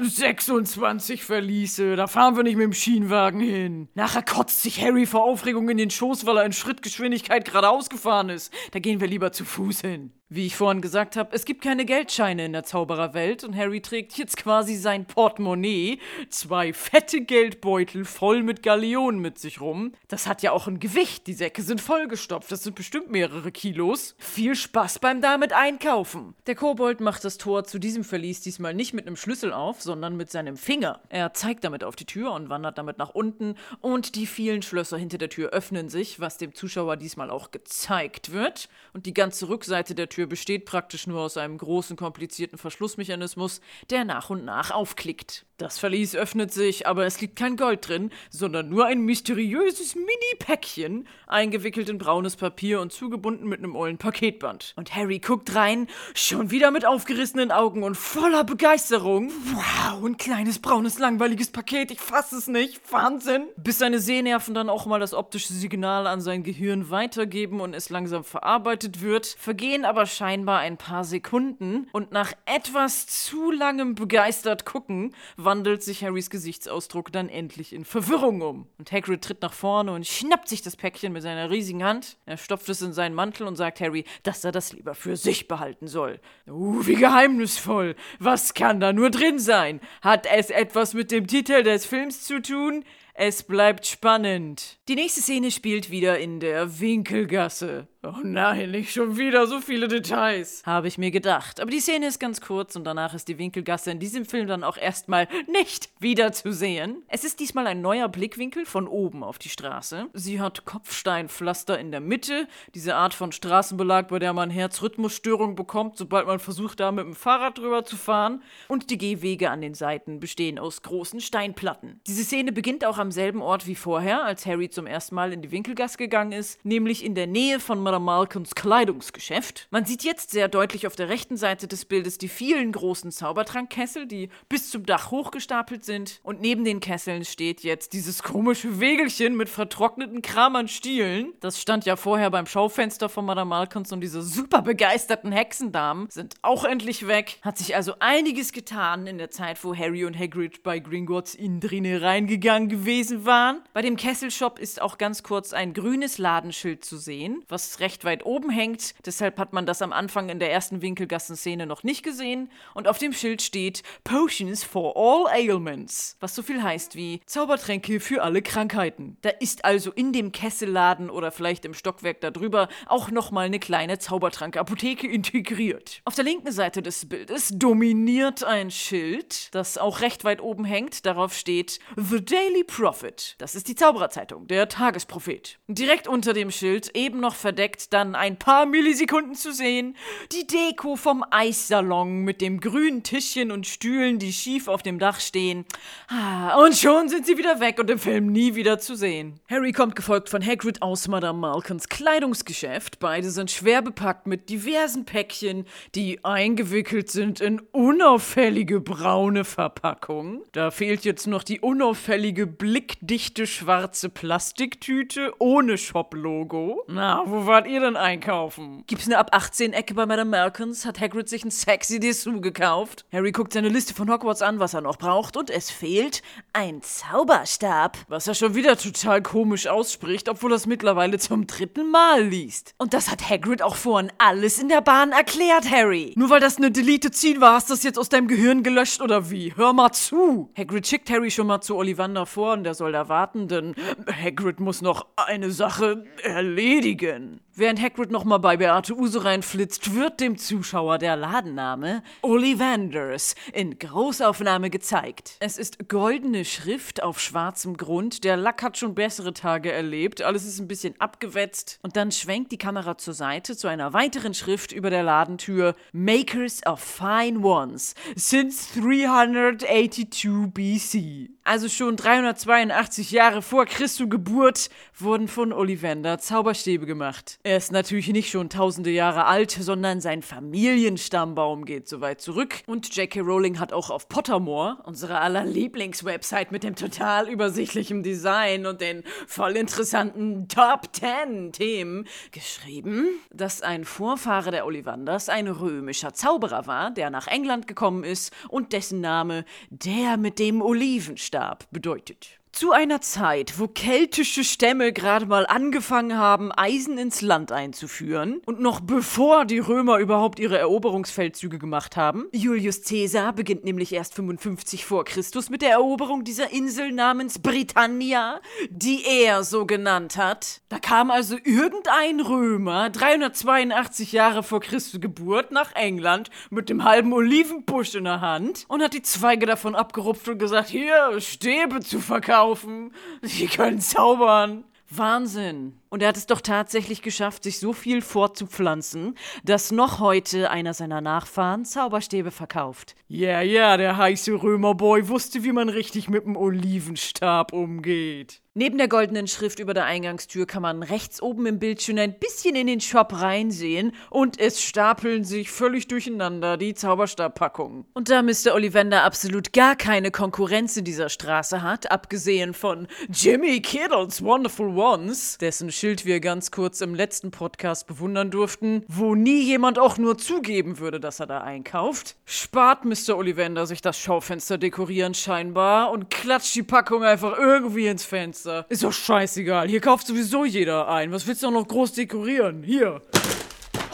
26 0.00 1.24
Verliese. 1.24 1.96
Da 1.96 2.06
fahren 2.06 2.36
wir 2.36 2.44
nicht 2.44 2.54
mit 2.54 2.62
dem 2.62 2.72
Schienenwagen 2.72 3.40
hin. 3.40 3.88
Nachher 3.94 4.22
kotzt 4.22 4.62
sich 4.62 4.80
Harry 4.80 5.06
vor 5.06 5.24
Aufregung 5.24 5.68
in 5.68 5.76
den 5.76 5.90
Schoß, 5.90 6.24
weil 6.24 6.36
er 6.36 6.44
in 6.44 6.52
Schrittgeschwindigkeit 6.52 7.44
geradeaus 7.44 7.90
gefahren 7.90 8.28
ist. 8.28 8.54
Da 8.70 8.78
gehen 8.78 9.00
wir 9.00 9.08
lieber 9.08 9.32
zu 9.32 9.44
Fuß 9.44 9.80
hin. 9.80 10.12
Wie 10.30 10.44
ich 10.44 10.56
vorhin 10.56 10.82
gesagt 10.82 11.16
habe, 11.16 11.34
es 11.34 11.46
gibt 11.46 11.62
keine 11.62 11.86
Geldscheine 11.86 12.44
in 12.44 12.52
der 12.52 12.62
Zaubererwelt 12.62 13.44
und 13.44 13.56
Harry 13.56 13.80
trägt 13.80 14.18
jetzt 14.18 14.36
quasi 14.36 14.76
sein 14.76 15.06
Portemonnaie, 15.06 16.00
zwei 16.28 16.74
fette 16.74 17.22
Geldbeutel 17.22 18.04
voll 18.04 18.42
mit 18.42 18.62
Galeonen 18.62 19.22
mit 19.22 19.38
sich 19.38 19.62
rum. 19.62 19.92
Das 20.06 20.26
hat 20.26 20.42
ja 20.42 20.52
auch 20.52 20.66
ein 20.66 20.80
Gewicht, 20.80 21.26
die 21.28 21.32
Säcke 21.32 21.62
sind 21.62 21.80
vollgestopft, 21.80 22.52
das 22.52 22.62
sind 22.62 22.76
bestimmt 22.76 23.10
mehrere 23.10 23.50
Kilos. 23.50 24.16
Viel 24.18 24.54
Spaß 24.54 24.98
beim 24.98 25.22
damit 25.22 25.54
einkaufen. 25.54 26.34
Der 26.46 26.56
Kobold 26.56 27.00
macht 27.00 27.24
das 27.24 27.38
Tor 27.38 27.64
zu 27.64 27.78
diesem 27.78 28.04
Verlies 28.04 28.42
diesmal 28.42 28.74
nicht 28.74 28.92
mit 28.92 29.06
einem 29.06 29.16
Schlüssel 29.16 29.54
auf, 29.54 29.80
sondern 29.80 30.18
mit 30.18 30.30
seinem 30.30 30.58
Finger. 30.58 31.00
Er 31.08 31.32
zeigt 31.32 31.64
damit 31.64 31.84
auf 31.84 31.96
die 31.96 32.04
Tür 32.04 32.32
und 32.32 32.50
wandert 32.50 32.76
damit 32.76 32.98
nach 32.98 33.14
unten 33.14 33.54
und 33.80 34.14
die 34.14 34.26
vielen 34.26 34.60
Schlösser 34.60 34.98
hinter 34.98 35.16
der 35.16 35.30
Tür 35.30 35.54
öffnen 35.54 35.88
sich, 35.88 36.20
was 36.20 36.36
dem 36.36 36.52
Zuschauer 36.52 36.98
diesmal 36.98 37.30
auch 37.30 37.50
gezeigt 37.50 38.30
wird 38.30 38.68
und 38.92 39.06
die 39.06 39.14
ganze 39.14 39.48
Rückseite 39.48 39.94
der 39.94 40.10
Tür 40.10 40.17
Tür 40.18 40.26
besteht 40.26 40.64
praktisch 40.64 41.06
nur 41.06 41.20
aus 41.20 41.36
einem 41.36 41.56
großen, 41.56 41.96
komplizierten 41.96 42.58
Verschlussmechanismus, 42.58 43.60
der 43.88 44.04
nach 44.04 44.30
und 44.30 44.44
nach 44.44 44.72
aufklickt. 44.72 45.46
Das 45.58 45.76
Verlies 45.80 46.14
öffnet 46.14 46.52
sich, 46.52 46.86
aber 46.86 47.04
es 47.04 47.20
liegt 47.20 47.34
kein 47.34 47.56
Gold 47.56 47.88
drin, 47.88 48.12
sondern 48.30 48.68
nur 48.68 48.86
ein 48.86 49.00
mysteriöses 49.00 49.96
Mini-Päckchen, 49.96 51.08
eingewickelt 51.26 51.88
in 51.88 51.98
braunes 51.98 52.36
Papier 52.36 52.80
und 52.80 52.92
zugebunden 52.92 53.48
mit 53.48 53.58
einem 53.58 53.74
ollen 53.74 53.98
Paketband. 53.98 54.74
Und 54.76 54.94
Harry 54.94 55.18
guckt 55.18 55.56
rein, 55.56 55.88
schon 56.14 56.52
wieder 56.52 56.70
mit 56.70 56.86
aufgerissenen 56.86 57.50
Augen 57.50 57.82
und 57.82 57.96
voller 57.96 58.44
Begeisterung. 58.44 59.32
Wow, 59.52 60.04
ein 60.04 60.16
kleines, 60.16 60.60
braunes, 60.60 61.00
langweiliges 61.00 61.50
Paket, 61.50 61.90
ich 61.90 61.98
fasse 61.98 62.36
es 62.36 62.46
nicht. 62.46 62.80
Wahnsinn! 62.92 63.48
Bis 63.56 63.78
seine 63.78 63.98
Sehnerven 63.98 64.54
dann 64.54 64.70
auch 64.70 64.86
mal 64.86 65.00
das 65.00 65.12
optische 65.12 65.52
Signal 65.52 66.06
an 66.06 66.20
sein 66.20 66.44
Gehirn 66.44 66.88
weitergeben 66.90 67.60
und 67.60 67.74
es 67.74 67.90
langsam 67.90 68.22
verarbeitet 68.22 69.02
wird, 69.02 69.26
vergehen 69.26 69.84
aber 69.84 70.06
scheinbar 70.06 70.60
ein 70.60 70.76
paar 70.76 71.02
Sekunden 71.02 71.88
und 71.90 72.12
nach 72.12 72.32
etwas 72.46 73.08
zu 73.08 73.50
langem 73.50 73.96
begeistert 73.96 74.64
gucken, 74.64 75.16
wandelt 75.48 75.82
sich 75.82 76.04
Harrys 76.04 76.28
Gesichtsausdruck 76.28 77.10
dann 77.10 77.30
endlich 77.30 77.72
in 77.72 77.86
Verwirrung 77.86 78.42
um. 78.42 78.66
Und 78.76 78.92
Hagrid 78.92 79.22
tritt 79.22 79.40
nach 79.40 79.54
vorne 79.54 79.92
und 79.92 80.06
schnappt 80.06 80.46
sich 80.46 80.60
das 80.60 80.76
Päckchen 80.76 81.14
mit 81.14 81.22
seiner 81.22 81.48
riesigen 81.48 81.82
Hand. 81.82 82.18
Er 82.26 82.36
stopft 82.36 82.68
es 82.68 82.82
in 82.82 82.92
seinen 82.92 83.14
Mantel 83.14 83.46
und 83.46 83.56
sagt 83.56 83.80
Harry, 83.80 84.04
dass 84.24 84.44
er 84.44 84.52
das 84.52 84.74
lieber 84.74 84.94
für 84.94 85.16
sich 85.16 85.48
behalten 85.48 85.88
soll. 85.88 86.20
Uh, 86.46 86.86
wie 86.86 86.96
geheimnisvoll. 86.96 87.96
Was 88.18 88.52
kann 88.52 88.78
da 88.78 88.92
nur 88.92 89.08
drin 89.08 89.38
sein? 89.38 89.80
Hat 90.02 90.26
es 90.26 90.50
etwas 90.50 90.92
mit 90.92 91.10
dem 91.10 91.26
Titel 91.26 91.62
des 91.62 91.86
Films 91.86 92.24
zu 92.24 92.42
tun? 92.42 92.84
Es 93.20 93.42
bleibt 93.42 93.84
spannend. 93.84 94.78
Die 94.86 94.94
nächste 94.94 95.22
Szene 95.22 95.50
spielt 95.50 95.90
wieder 95.90 96.20
in 96.20 96.38
der 96.38 96.78
Winkelgasse. 96.78 97.88
Oh 98.04 98.20
nein, 98.22 98.70
nicht 98.70 98.92
schon 98.92 99.18
wieder 99.18 99.48
so 99.48 99.60
viele 99.60 99.88
Details. 99.88 100.62
Habe 100.64 100.86
ich 100.86 100.98
mir 100.98 101.10
gedacht. 101.10 101.58
Aber 101.60 101.70
die 101.70 101.80
Szene 101.80 102.06
ist 102.06 102.20
ganz 102.20 102.40
kurz 102.40 102.76
und 102.76 102.84
danach 102.84 103.12
ist 103.12 103.26
die 103.26 103.38
Winkelgasse 103.38 103.90
in 103.90 103.98
diesem 103.98 104.24
Film 104.24 104.46
dann 104.46 104.62
auch 104.62 104.76
erstmal 104.76 105.26
nicht 105.52 105.90
wiederzusehen. 105.98 107.02
Es 107.08 107.24
ist 107.24 107.40
diesmal 107.40 107.66
ein 107.66 107.80
neuer 107.80 108.08
Blickwinkel 108.08 108.64
von 108.66 108.86
oben 108.86 109.24
auf 109.24 109.38
die 109.38 109.48
Straße. 109.48 110.06
Sie 110.14 110.40
hat 110.40 110.64
Kopfsteinpflaster 110.64 111.76
in 111.76 111.90
der 111.90 112.00
Mitte, 112.00 112.46
diese 112.72 112.94
Art 112.94 113.14
von 113.14 113.32
Straßenbelag, 113.32 114.06
bei 114.06 114.20
der 114.20 114.32
man 114.32 114.48
Herzrhythmusstörungen 114.48 115.56
bekommt, 115.56 115.96
sobald 115.96 116.28
man 116.28 116.38
versucht, 116.38 116.78
da 116.78 116.92
mit 116.92 117.04
dem 117.04 117.16
Fahrrad 117.16 117.58
drüber 117.58 117.84
zu 117.84 117.96
fahren. 117.96 118.42
Und 118.68 118.90
die 118.90 118.98
Gehwege 118.98 119.50
an 119.50 119.60
den 119.60 119.74
Seiten 119.74 120.20
bestehen 120.20 120.60
aus 120.60 120.82
großen 120.82 121.20
Steinplatten. 121.20 122.00
Diese 122.06 122.22
Szene 122.22 122.52
beginnt 122.52 122.84
auch 122.84 122.98
am 122.98 123.07
selben 123.12 123.42
Ort 123.42 123.66
wie 123.66 123.74
vorher, 123.74 124.24
als 124.24 124.46
Harry 124.46 124.70
zum 124.70 124.86
ersten 124.86 125.14
Mal 125.14 125.32
in 125.32 125.42
die 125.42 125.50
Winkelgasse 125.50 125.98
gegangen 125.98 126.32
ist, 126.32 126.64
nämlich 126.64 127.04
in 127.04 127.14
der 127.14 127.26
Nähe 127.26 127.60
von 127.60 127.80
Madame 127.80 128.04
Malcolms 128.04 128.54
Kleidungsgeschäft. 128.54 129.68
Man 129.70 129.84
sieht 129.84 130.04
jetzt 130.04 130.30
sehr 130.30 130.48
deutlich 130.48 130.86
auf 130.86 130.96
der 130.96 131.08
rechten 131.08 131.36
Seite 131.36 131.68
des 131.68 131.84
Bildes 131.84 132.18
die 132.18 132.28
vielen 132.28 132.72
großen 132.72 133.10
Zaubertrankkessel, 133.10 134.06
die 134.06 134.28
bis 134.48 134.70
zum 134.70 134.86
Dach 134.86 135.10
hochgestapelt 135.10 135.84
sind. 135.84 136.20
Und 136.22 136.40
neben 136.40 136.64
den 136.64 136.80
Kesseln 136.80 137.24
steht 137.24 137.62
jetzt 137.62 137.92
dieses 137.92 138.22
komische 138.22 138.80
Wegelchen 138.80 139.36
mit 139.36 139.48
vertrockneten 139.48 140.22
Kramern 140.22 140.68
Stielen. 140.68 141.32
Das 141.40 141.60
stand 141.60 141.84
ja 141.84 141.96
vorher 141.96 142.30
beim 142.30 142.46
Schaufenster 142.46 143.08
von 143.08 143.24
Madame 143.24 143.48
Malcolms 143.48 143.92
und 143.92 144.00
diese 144.00 144.22
super 144.22 144.62
begeisterten 144.62 145.32
Hexendamen 145.32 146.08
sind 146.10 146.34
auch 146.42 146.64
endlich 146.64 147.06
weg. 147.06 147.38
Hat 147.42 147.58
sich 147.58 147.74
also 147.74 147.94
einiges 148.00 148.52
getan 148.52 149.06
in 149.06 149.18
der 149.18 149.30
Zeit, 149.30 149.62
wo 149.64 149.74
Harry 149.74 150.04
und 150.04 150.18
Hagrid 150.18 150.62
bei 150.62 150.78
Gringotts 150.78 151.34
Indrine 151.34 152.02
reingegangen 152.02 152.68
gewesen 152.68 152.97
waren. 153.24 153.62
Bei 153.72 153.82
dem 153.82 153.96
Kesselshop 153.96 154.58
ist 154.58 154.82
auch 154.82 154.98
ganz 154.98 155.22
kurz 155.22 155.52
ein 155.52 155.72
grünes 155.72 156.18
Ladenschild 156.18 156.84
zu 156.84 156.96
sehen, 156.96 157.44
was 157.48 157.78
recht 157.78 158.04
weit 158.04 158.26
oben 158.26 158.50
hängt. 158.50 158.94
Deshalb 159.06 159.38
hat 159.38 159.52
man 159.52 159.66
das 159.66 159.82
am 159.82 159.92
Anfang 159.92 160.28
in 160.28 160.40
der 160.40 160.50
ersten 160.50 160.82
Winkelgassenszene 160.82 161.66
noch 161.66 161.84
nicht 161.84 162.02
gesehen. 162.02 162.50
Und 162.74 162.88
auf 162.88 162.98
dem 162.98 163.12
Schild 163.12 163.40
steht 163.42 163.82
Potions 164.02 164.64
for 164.64 164.96
all 164.96 165.28
ailments. 165.32 166.16
Was 166.18 166.34
so 166.34 166.42
viel 166.42 166.62
heißt 166.62 166.96
wie 166.96 167.20
Zaubertränke 167.26 168.00
für 168.00 168.22
alle 168.22 168.42
Krankheiten. 168.42 169.16
Da 169.22 169.30
ist 169.30 169.64
also 169.64 169.92
in 169.92 170.12
dem 170.12 170.32
Kesselladen 170.32 171.08
oder 171.08 171.30
vielleicht 171.30 171.64
im 171.64 171.74
Stockwerk 171.74 172.20
darüber 172.20 172.68
auch 172.86 173.10
nochmal 173.12 173.46
eine 173.46 173.60
kleine 173.60 173.98
Zaubertrankapotheke 173.98 175.06
integriert. 175.06 176.00
Auf 176.04 176.16
der 176.16 176.24
linken 176.24 176.50
Seite 176.50 176.82
des 176.82 177.08
Bildes 177.08 177.50
dominiert 177.54 178.42
ein 178.42 178.72
Schild, 178.72 179.54
das 179.54 179.78
auch 179.78 180.00
recht 180.00 180.24
weit 180.24 180.40
oben 180.40 180.64
hängt. 180.64 181.06
Darauf 181.06 181.34
steht 181.34 181.78
The 181.96 182.24
Daily 182.24 182.64
Prophet. 182.88 183.34
Das 183.36 183.54
ist 183.54 183.68
die 183.68 183.74
Zaubererzeitung, 183.74 184.46
der 184.46 184.66
Tagesprophet. 184.66 185.58
Direkt 185.68 186.08
unter 186.08 186.32
dem 186.32 186.50
Schild, 186.50 186.96
eben 186.96 187.20
noch 187.20 187.34
verdeckt, 187.34 187.92
dann 187.92 188.14
ein 188.14 188.38
paar 188.38 188.64
Millisekunden 188.64 189.34
zu 189.34 189.52
sehen. 189.52 189.94
Die 190.32 190.46
Deko 190.46 190.96
vom 190.96 191.22
Eissalon 191.30 192.20
mit 192.20 192.40
dem 192.40 192.60
grünen 192.60 193.02
Tischchen 193.02 193.52
und 193.52 193.66
Stühlen, 193.66 194.18
die 194.18 194.32
schief 194.32 194.68
auf 194.68 194.82
dem 194.82 194.98
Dach 194.98 195.20
stehen. 195.20 195.66
Ah, 196.08 196.64
und 196.64 196.78
schon 196.78 197.10
sind 197.10 197.26
sie 197.26 197.36
wieder 197.36 197.60
weg 197.60 197.78
und 197.78 197.90
im 197.90 197.98
Film 197.98 198.28
nie 198.28 198.54
wieder 198.54 198.78
zu 198.78 198.96
sehen. 198.96 199.38
Harry 199.50 199.72
kommt 199.72 199.94
gefolgt 199.94 200.30
von 200.30 200.42
Hagrid 200.42 200.80
aus 200.80 201.08
Madame 201.08 201.40
Malkins 201.40 201.90
Kleidungsgeschäft. 201.90 203.00
Beide 203.00 203.28
sind 203.28 203.50
schwer 203.50 203.82
bepackt 203.82 204.26
mit 204.26 204.48
diversen 204.48 205.04
Päckchen, 205.04 205.66
die 205.94 206.24
eingewickelt 206.24 207.10
sind 207.10 207.42
in 207.42 207.60
unauffällige 207.72 208.80
braune 208.80 209.44
Verpackungen. 209.44 210.40
Da 210.52 210.70
fehlt 210.70 211.04
jetzt 211.04 211.26
noch 211.26 211.42
die 211.42 211.60
unauffällige 211.60 212.46
blickdichte 212.68 213.46
schwarze 213.46 214.10
Plastiktüte 214.10 215.32
ohne 215.38 215.78
Shop-Logo. 215.78 216.84
Na, 216.86 217.22
wo 217.24 217.46
war 217.46 217.58
wart 217.58 217.66
ihr 217.66 217.80
denn 217.80 217.96
einkaufen? 217.96 218.84
Gibt's 218.86 219.06
eine 219.06 219.16
ab 219.16 219.30
18 219.32 219.72
Ecke 219.72 219.94
bei 219.94 220.04
Madame 220.04 220.30
Malkins? 220.30 220.84
Hat 220.84 221.00
Hagrid 221.00 221.30
sich 221.30 221.44
ein 221.44 221.50
sexy 221.50 221.98
Dessous 221.98 222.42
gekauft? 222.42 223.06
Harry 223.10 223.32
guckt 223.32 223.54
seine 223.54 223.70
Liste 223.70 223.94
von 223.94 224.10
Hogwarts 224.12 224.42
an, 224.42 224.58
was 224.58 224.74
er 224.74 224.82
noch 224.82 224.98
braucht, 224.98 225.38
und 225.38 225.48
es 225.48 225.70
fehlt 225.70 226.20
ein 226.52 226.82
Zauberstab. 226.82 227.96
Was 228.08 228.28
er 228.28 228.34
schon 228.34 228.54
wieder 228.54 228.76
total 228.76 229.22
komisch 229.22 229.66
ausspricht, 229.66 230.28
obwohl 230.28 230.52
er 230.52 230.56
es 230.56 230.66
mittlerweile 230.66 231.18
zum 231.18 231.46
dritten 231.46 231.90
Mal 231.90 232.22
liest. 232.22 232.74
Und 232.76 232.92
das 232.92 233.10
hat 233.10 233.30
Hagrid 233.30 233.62
auch 233.62 233.76
vorhin 233.76 234.12
alles 234.18 234.58
in 234.58 234.68
der 234.68 234.82
Bahn 234.82 235.12
erklärt, 235.12 235.70
Harry. 235.70 236.12
Nur 236.16 236.28
weil 236.28 236.40
das 236.40 236.58
eine 236.58 236.70
Deleted 236.70 237.16
Scene 237.16 237.40
war, 237.40 237.54
hast 237.54 237.70
du 237.70 237.72
das 237.72 237.82
jetzt 237.82 237.98
aus 237.98 238.10
deinem 238.10 238.28
Gehirn 238.28 238.62
gelöscht 238.62 239.00
oder 239.00 239.30
wie? 239.30 239.56
Hör 239.56 239.72
mal 239.72 239.92
zu. 239.92 240.50
Hagrid 240.54 240.86
schickt 240.86 241.08
Harry 241.08 241.30
schon 241.30 241.46
mal 241.46 241.62
zu 241.62 241.76
Ollivander 241.76 242.26
vor 242.26 242.57
und 242.58 242.64
der 242.64 242.74
soll 242.74 242.92
da 242.92 243.08
warten, 243.08 243.48
denn 243.48 243.74
Hagrid 244.10 244.60
muss 244.60 244.82
noch 244.82 245.06
eine 245.16 245.50
Sache 245.50 246.04
erledigen. 246.22 247.40
Während 247.58 247.82
Hagrid 247.82 248.12
nochmal 248.12 248.38
bei 248.38 248.56
Beate 248.56 248.96
Use 248.96 249.24
reinflitzt, 249.24 249.92
wird 249.92 250.20
dem 250.20 250.38
Zuschauer 250.38 250.98
der 250.98 251.16
Ladenname 251.16 252.04
Ollivanders 252.22 253.34
in 253.52 253.80
Großaufnahme 253.80 254.70
gezeigt. 254.70 255.32
Es 255.40 255.58
ist 255.58 255.88
goldene 255.88 256.44
Schrift 256.44 257.02
auf 257.02 257.18
schwarzem 257.18 257.76
Grund. 257.76 258.22
Der 258.22 258.36
Lack 258.36 258.62
hat 258.62 258.78
schon 258.78 258.94
bessere 258.94 259.34
Tage 259.34 259.72
erlebt. 259.72 260.22
Alles 260.22 260.44
ist 260.44 260.60
ein 260.60 260.68
bisschen 260.68 260.94
abgewetzt. 261.00 261.80
Und 261.82 261.96
dann 261.96 262.12
schwenkt 262.12 262.52
die 262.52 262.58
Kamera 262.58 262.96
zur 262.96 263.14
Seite 263.14 263.56
zu 263.56 263.66
einer 263.66 263.92
weiteren 263.92 264.34
Schrift 264.34 264.70
über 264.70 264.90
der 264.90 265.02
Ladentür. 265.02 265.74
Makers 265.90 266.64
of 266.64 266.78
Fine 266.78 267.40
Ones 267.40 267.96
since 268.14 268.68
382 268.80 270.52
BC. 270.54 271.30
Also 271.42 271.70
schon 271.70 271.96
382 271.96 273.10
Jahre 273.10 273.40
vor 273.40 273.64
Christu 273.64 274.06
Geburt 274.06 274.68
wurden 274.96 275.26
von 275.28 275.52
Ollivander 275.52 276.18
Zauberstäbe 276.18 276.84
gemacht. 276.84 277.40
Er 277.48 277.56
ist 277.56 277.72
natürlich 277.72 278.08
nicht 278.08 278.28
schon 278.28 278.50
tausende 278.50 278.90
Jahre 278.90 279.24
alt, 279.24 279.50
sondern 279.52 280.02
sein 280.02 280.20
Familienstammbaum 280.20 281.64
geht 281.64 281.88
so 281.88 282.02
weit 282.02 282.20
zurück. 282.20 282.56
Und 282.66 282.94
J.K. 282.94 283.20
Rowling 283.20 283.58
hat 283.58 283.72
auch 283.72 283.88
auf 283.88 284.06
Pottermore, 284.06 284.76
unserer 284.84 285.22
aller 285.22 285.46
Lieblingswebsite 285.46 286.48
mit 286.50 286.62
dem 286.62 286.76
total 286.76 287.26
übersichtlichen 287.26 288.02
Design 288.02 288.66
und 288.66 288.82
den 288.82 289.02
voll 289.26 289.56
interessanten 289.56 290.48
Top 290.48 290.94
10 290.94 291.52
Themen, 291.52 292.06
geschrieben, 292.32 293.08
dass 293.32 293.62
ein 293.62 293.86
Vorfahre 293.86 294.50
der 294.50 294.66
Ollivanders 294.66 295.30
ein 295.30 295.48
römischer 295.48 296.12
Zauberer 296.12 296.66
war, 296.66 296.90
der 296.90 297.08
nach 297.08 297.28
England 297.28 297.66
gekommen 297.66 298.04
ist 298.04 298.30
und 298.50 298.74
dessen 298.74 299.00
Name 299.00 299.46
der 299.70 300.18
mit 300.18 300.38
dem 300.38 300.60
Olivenstab 300.60 301.66
bedeutet. 301.70 302.37
Zu 302.52 302.72
einer 302.72 303.00
Zeit, 303.00 303.58
wo 303.58 303.68
keltische 303.68 304.42
Stämme 304.42 304.92
gerade 304.92 305.26
mal 305.26 305.46
angefangen 305.46 306.16
haben, 306.16 306.50
Eisen 306.50 306.98
ins 306.98 307.20
Land 307.20 307.52
einzuführen 307.52 308.40
und 308.46 308.58
noch 308.60 308.80
bevor 308.80 309.44
die 309.44 309.58
Römer 309.58 309.98
überhaupt 309.98 310.40
ihre 310.40 310.58
Eroberungsfeldzüge 310.58 311.58
gemacht 311.58 311.96
haben. 311.96 312.26
Julius 312.32 312.82
Caesar 312.82 313.32
beginnt 313.32 313.64
nämlich 313.64 313.92
erst 313.92 314.14
55 314.14 314.86
vor 314.86 315.04
Christus 315.04 315.50
mit 315.50 315.62
der 315.62 315.70
Eroberung 315.70 316.24
dieser 316.24 316.50
Insel 316.50 316.90
namens 316.90 317.38
Britannia, 317.38 318.40
die 318.70 319.04
er 319.04 319.44
so 319.44 319.66
genannt 319.66 320.16
hat. 320.16 320.62
Da 320.68 320.78
kam 320.78 321.10
also 321.10 321.36
irgendein 321.44 322.20
Römer 322.20 322.90
382 322.90 324.12
Jahre 324.12 324.42
vor 324.42 324.60
Christus 324.60 325.00
Geburt 325.00 325.52
nach 325.52 325.74
England 325.74 326.30
mit 326.50 326.70
dem 326.70 326.82
halben 326.82 327.12
Olivenbusch 327.12 327.94
in 327.94 328.04
der 328.04 328.20
Hand 328.20 328.64
und 328.68 328.82
hat 328.82 328.94
die 328.94 329.02
Zweige 329.02 329.46
davon 329.46 329.76
abgerupft 329.76 330.28
und 330.28 330.38
gesagt, 330.38 330.68
hier 330.68 331.20
Stäbe 331.20 331.80
zu 331.80 332.00
verkaufen 332.00 332.38
laufen. 332.48 332.92
Sie 333.22 333.46
können 333.46 333.80
zaubern. 333.80 334.64
Wahnsinn. 334.90 335.78
Und 335.90 336.02
er 336.02 336.08
hat 336.08 336.16
es 336.16 336.26
doch 336.26 336.40
tatsächlich 336.40 337.02
geschafft, 337.02 337.42
sich 337.42 337.58
so 337.58 337.72
viel 337.72 338.02
fortzupflanzen, 338.02 339.14
dass 339.44 339.70
noch 339.70 340.00
heute 340.00 340.50
einer 340.50 340.74
seiner 340.74 341.00
Nachfahren 341.00 341.64
Zauberstäbe 341.64 342.30
verkauft. 342.30 342.94
Ja, 343.08 343.28
yeah, 343.28 343.42
ja, 343.42 343.52
yeah, 343.52 343.76
der 343.76 343.96
heiße 343.96 344.42
Römerboy 344.42 345.08
wusste, 345.08 345.44
wie 345.44 345.52
man 345.52 345.68
richtig 345.68 346.08
mit 346.08 346.24
dem 346.24 346.36
Olivenstab 346.36 347.52
umgeht. 347.52 348.42
Neben 348.58 348.76
der 348.76 348.88
goldenen 348.88 349.28
Schrift 349.28 349.60
über 349.60 349.72
der 349.72 349.84
Eingangstür 349.84 350.44
kann 350.44 350.62
man 350.62 350.82
rechts 350.82 351.22
oben 351.22 351.46
im 351.46 351.60
Bild 351.60 351.80
schon 351.80 351.96
ein 351.96 352.18
bisschen 352.18 352.56
in 352.56 352.66
den 352.66 352.80
Shop 352.80 353.12
reinsehen 353.12 353.92
und 354.10 354.40
es 354.40 354.60
stapeln 354.60 355.22
sich 355.22 355.48
völlig 355.48 355.86
durcheinander 355.86 356.56
die 356.56 356.74
Zauberstabpackungen. 356.74 357.84
Und 357.94 358.10
da 358.10 358.20
Mr. 358.20 358.54
Ollivander 358.54 359.04
absolut 359.04 359.52
gar 359.52 359.76
keine 359.76 360.10
Konkurrenz 360.10 360.76
in 360.76 360.84
dieser 360.84 361.08
Straße 361.08 361.62
hat, 361.62 361.92
abgesehen 361.92 362.52
von 362.52 362.88
Jimmy 363.08 363.60
Kiddles 363.60 364.24
Wonderful 364.24 364.76
Ones, 364.76 365.38
dessen 365.38 365.70
Schild 365.78 366.04
wir 366.04 366.18
ganz 366.18 366.50
kurz 366.50 366.80
im 366.80 366.92
letzten 366.92 367.30
Podcast 367.30 367.86
bewundern 367.86 368.32
durften, 368.32 368.82
wo 368.88 369.14
nie 369.14 369.42
jemand 369.42 369.78
auch 369.78 369.96
nur 369.96 370.18
zugeben 370.18 370.80
würde, 370.80 370.98
dass 370.98 371.20
er 371.20 371.26
da 371.26 371.42
einkauft, 371.42 372.16
spart 372.24 372.84
Mr. 372.84 373.16
Ollivander 373.16 373.64
sich 373.64 373.80
das 373.80 373.96
Schaufenster 373.96 374.58
dekorieren 374.58 375.14
scheinbar 375.14 375.92
und 375.92 376.10
klatscht 376.10 376.56
die 376.56 376.64
Packung 376.64 377.04
einfach 377.04 377.38
irgendwie 377.38 377.86
ins 377.86 378.04
Fenster. 378.04 378.66
Ist 378.68 378.82
doch 378.82 378.92
scheißegal, 378.92 379.68
hier 379.68 379.80
kauft 379.80 380.08
sowieso 380.08 380.44
jeder 380.44 380.88
ein. 380.88 381.12
Was 381.12 381.28
willst 381.28 381.44
du 381.44 381.46
auch 381.46 381.52
noch 381.52 381.68
groß 381.68 381.92
dekorieren? 381.92 382.64
Hier. 382.64 383.00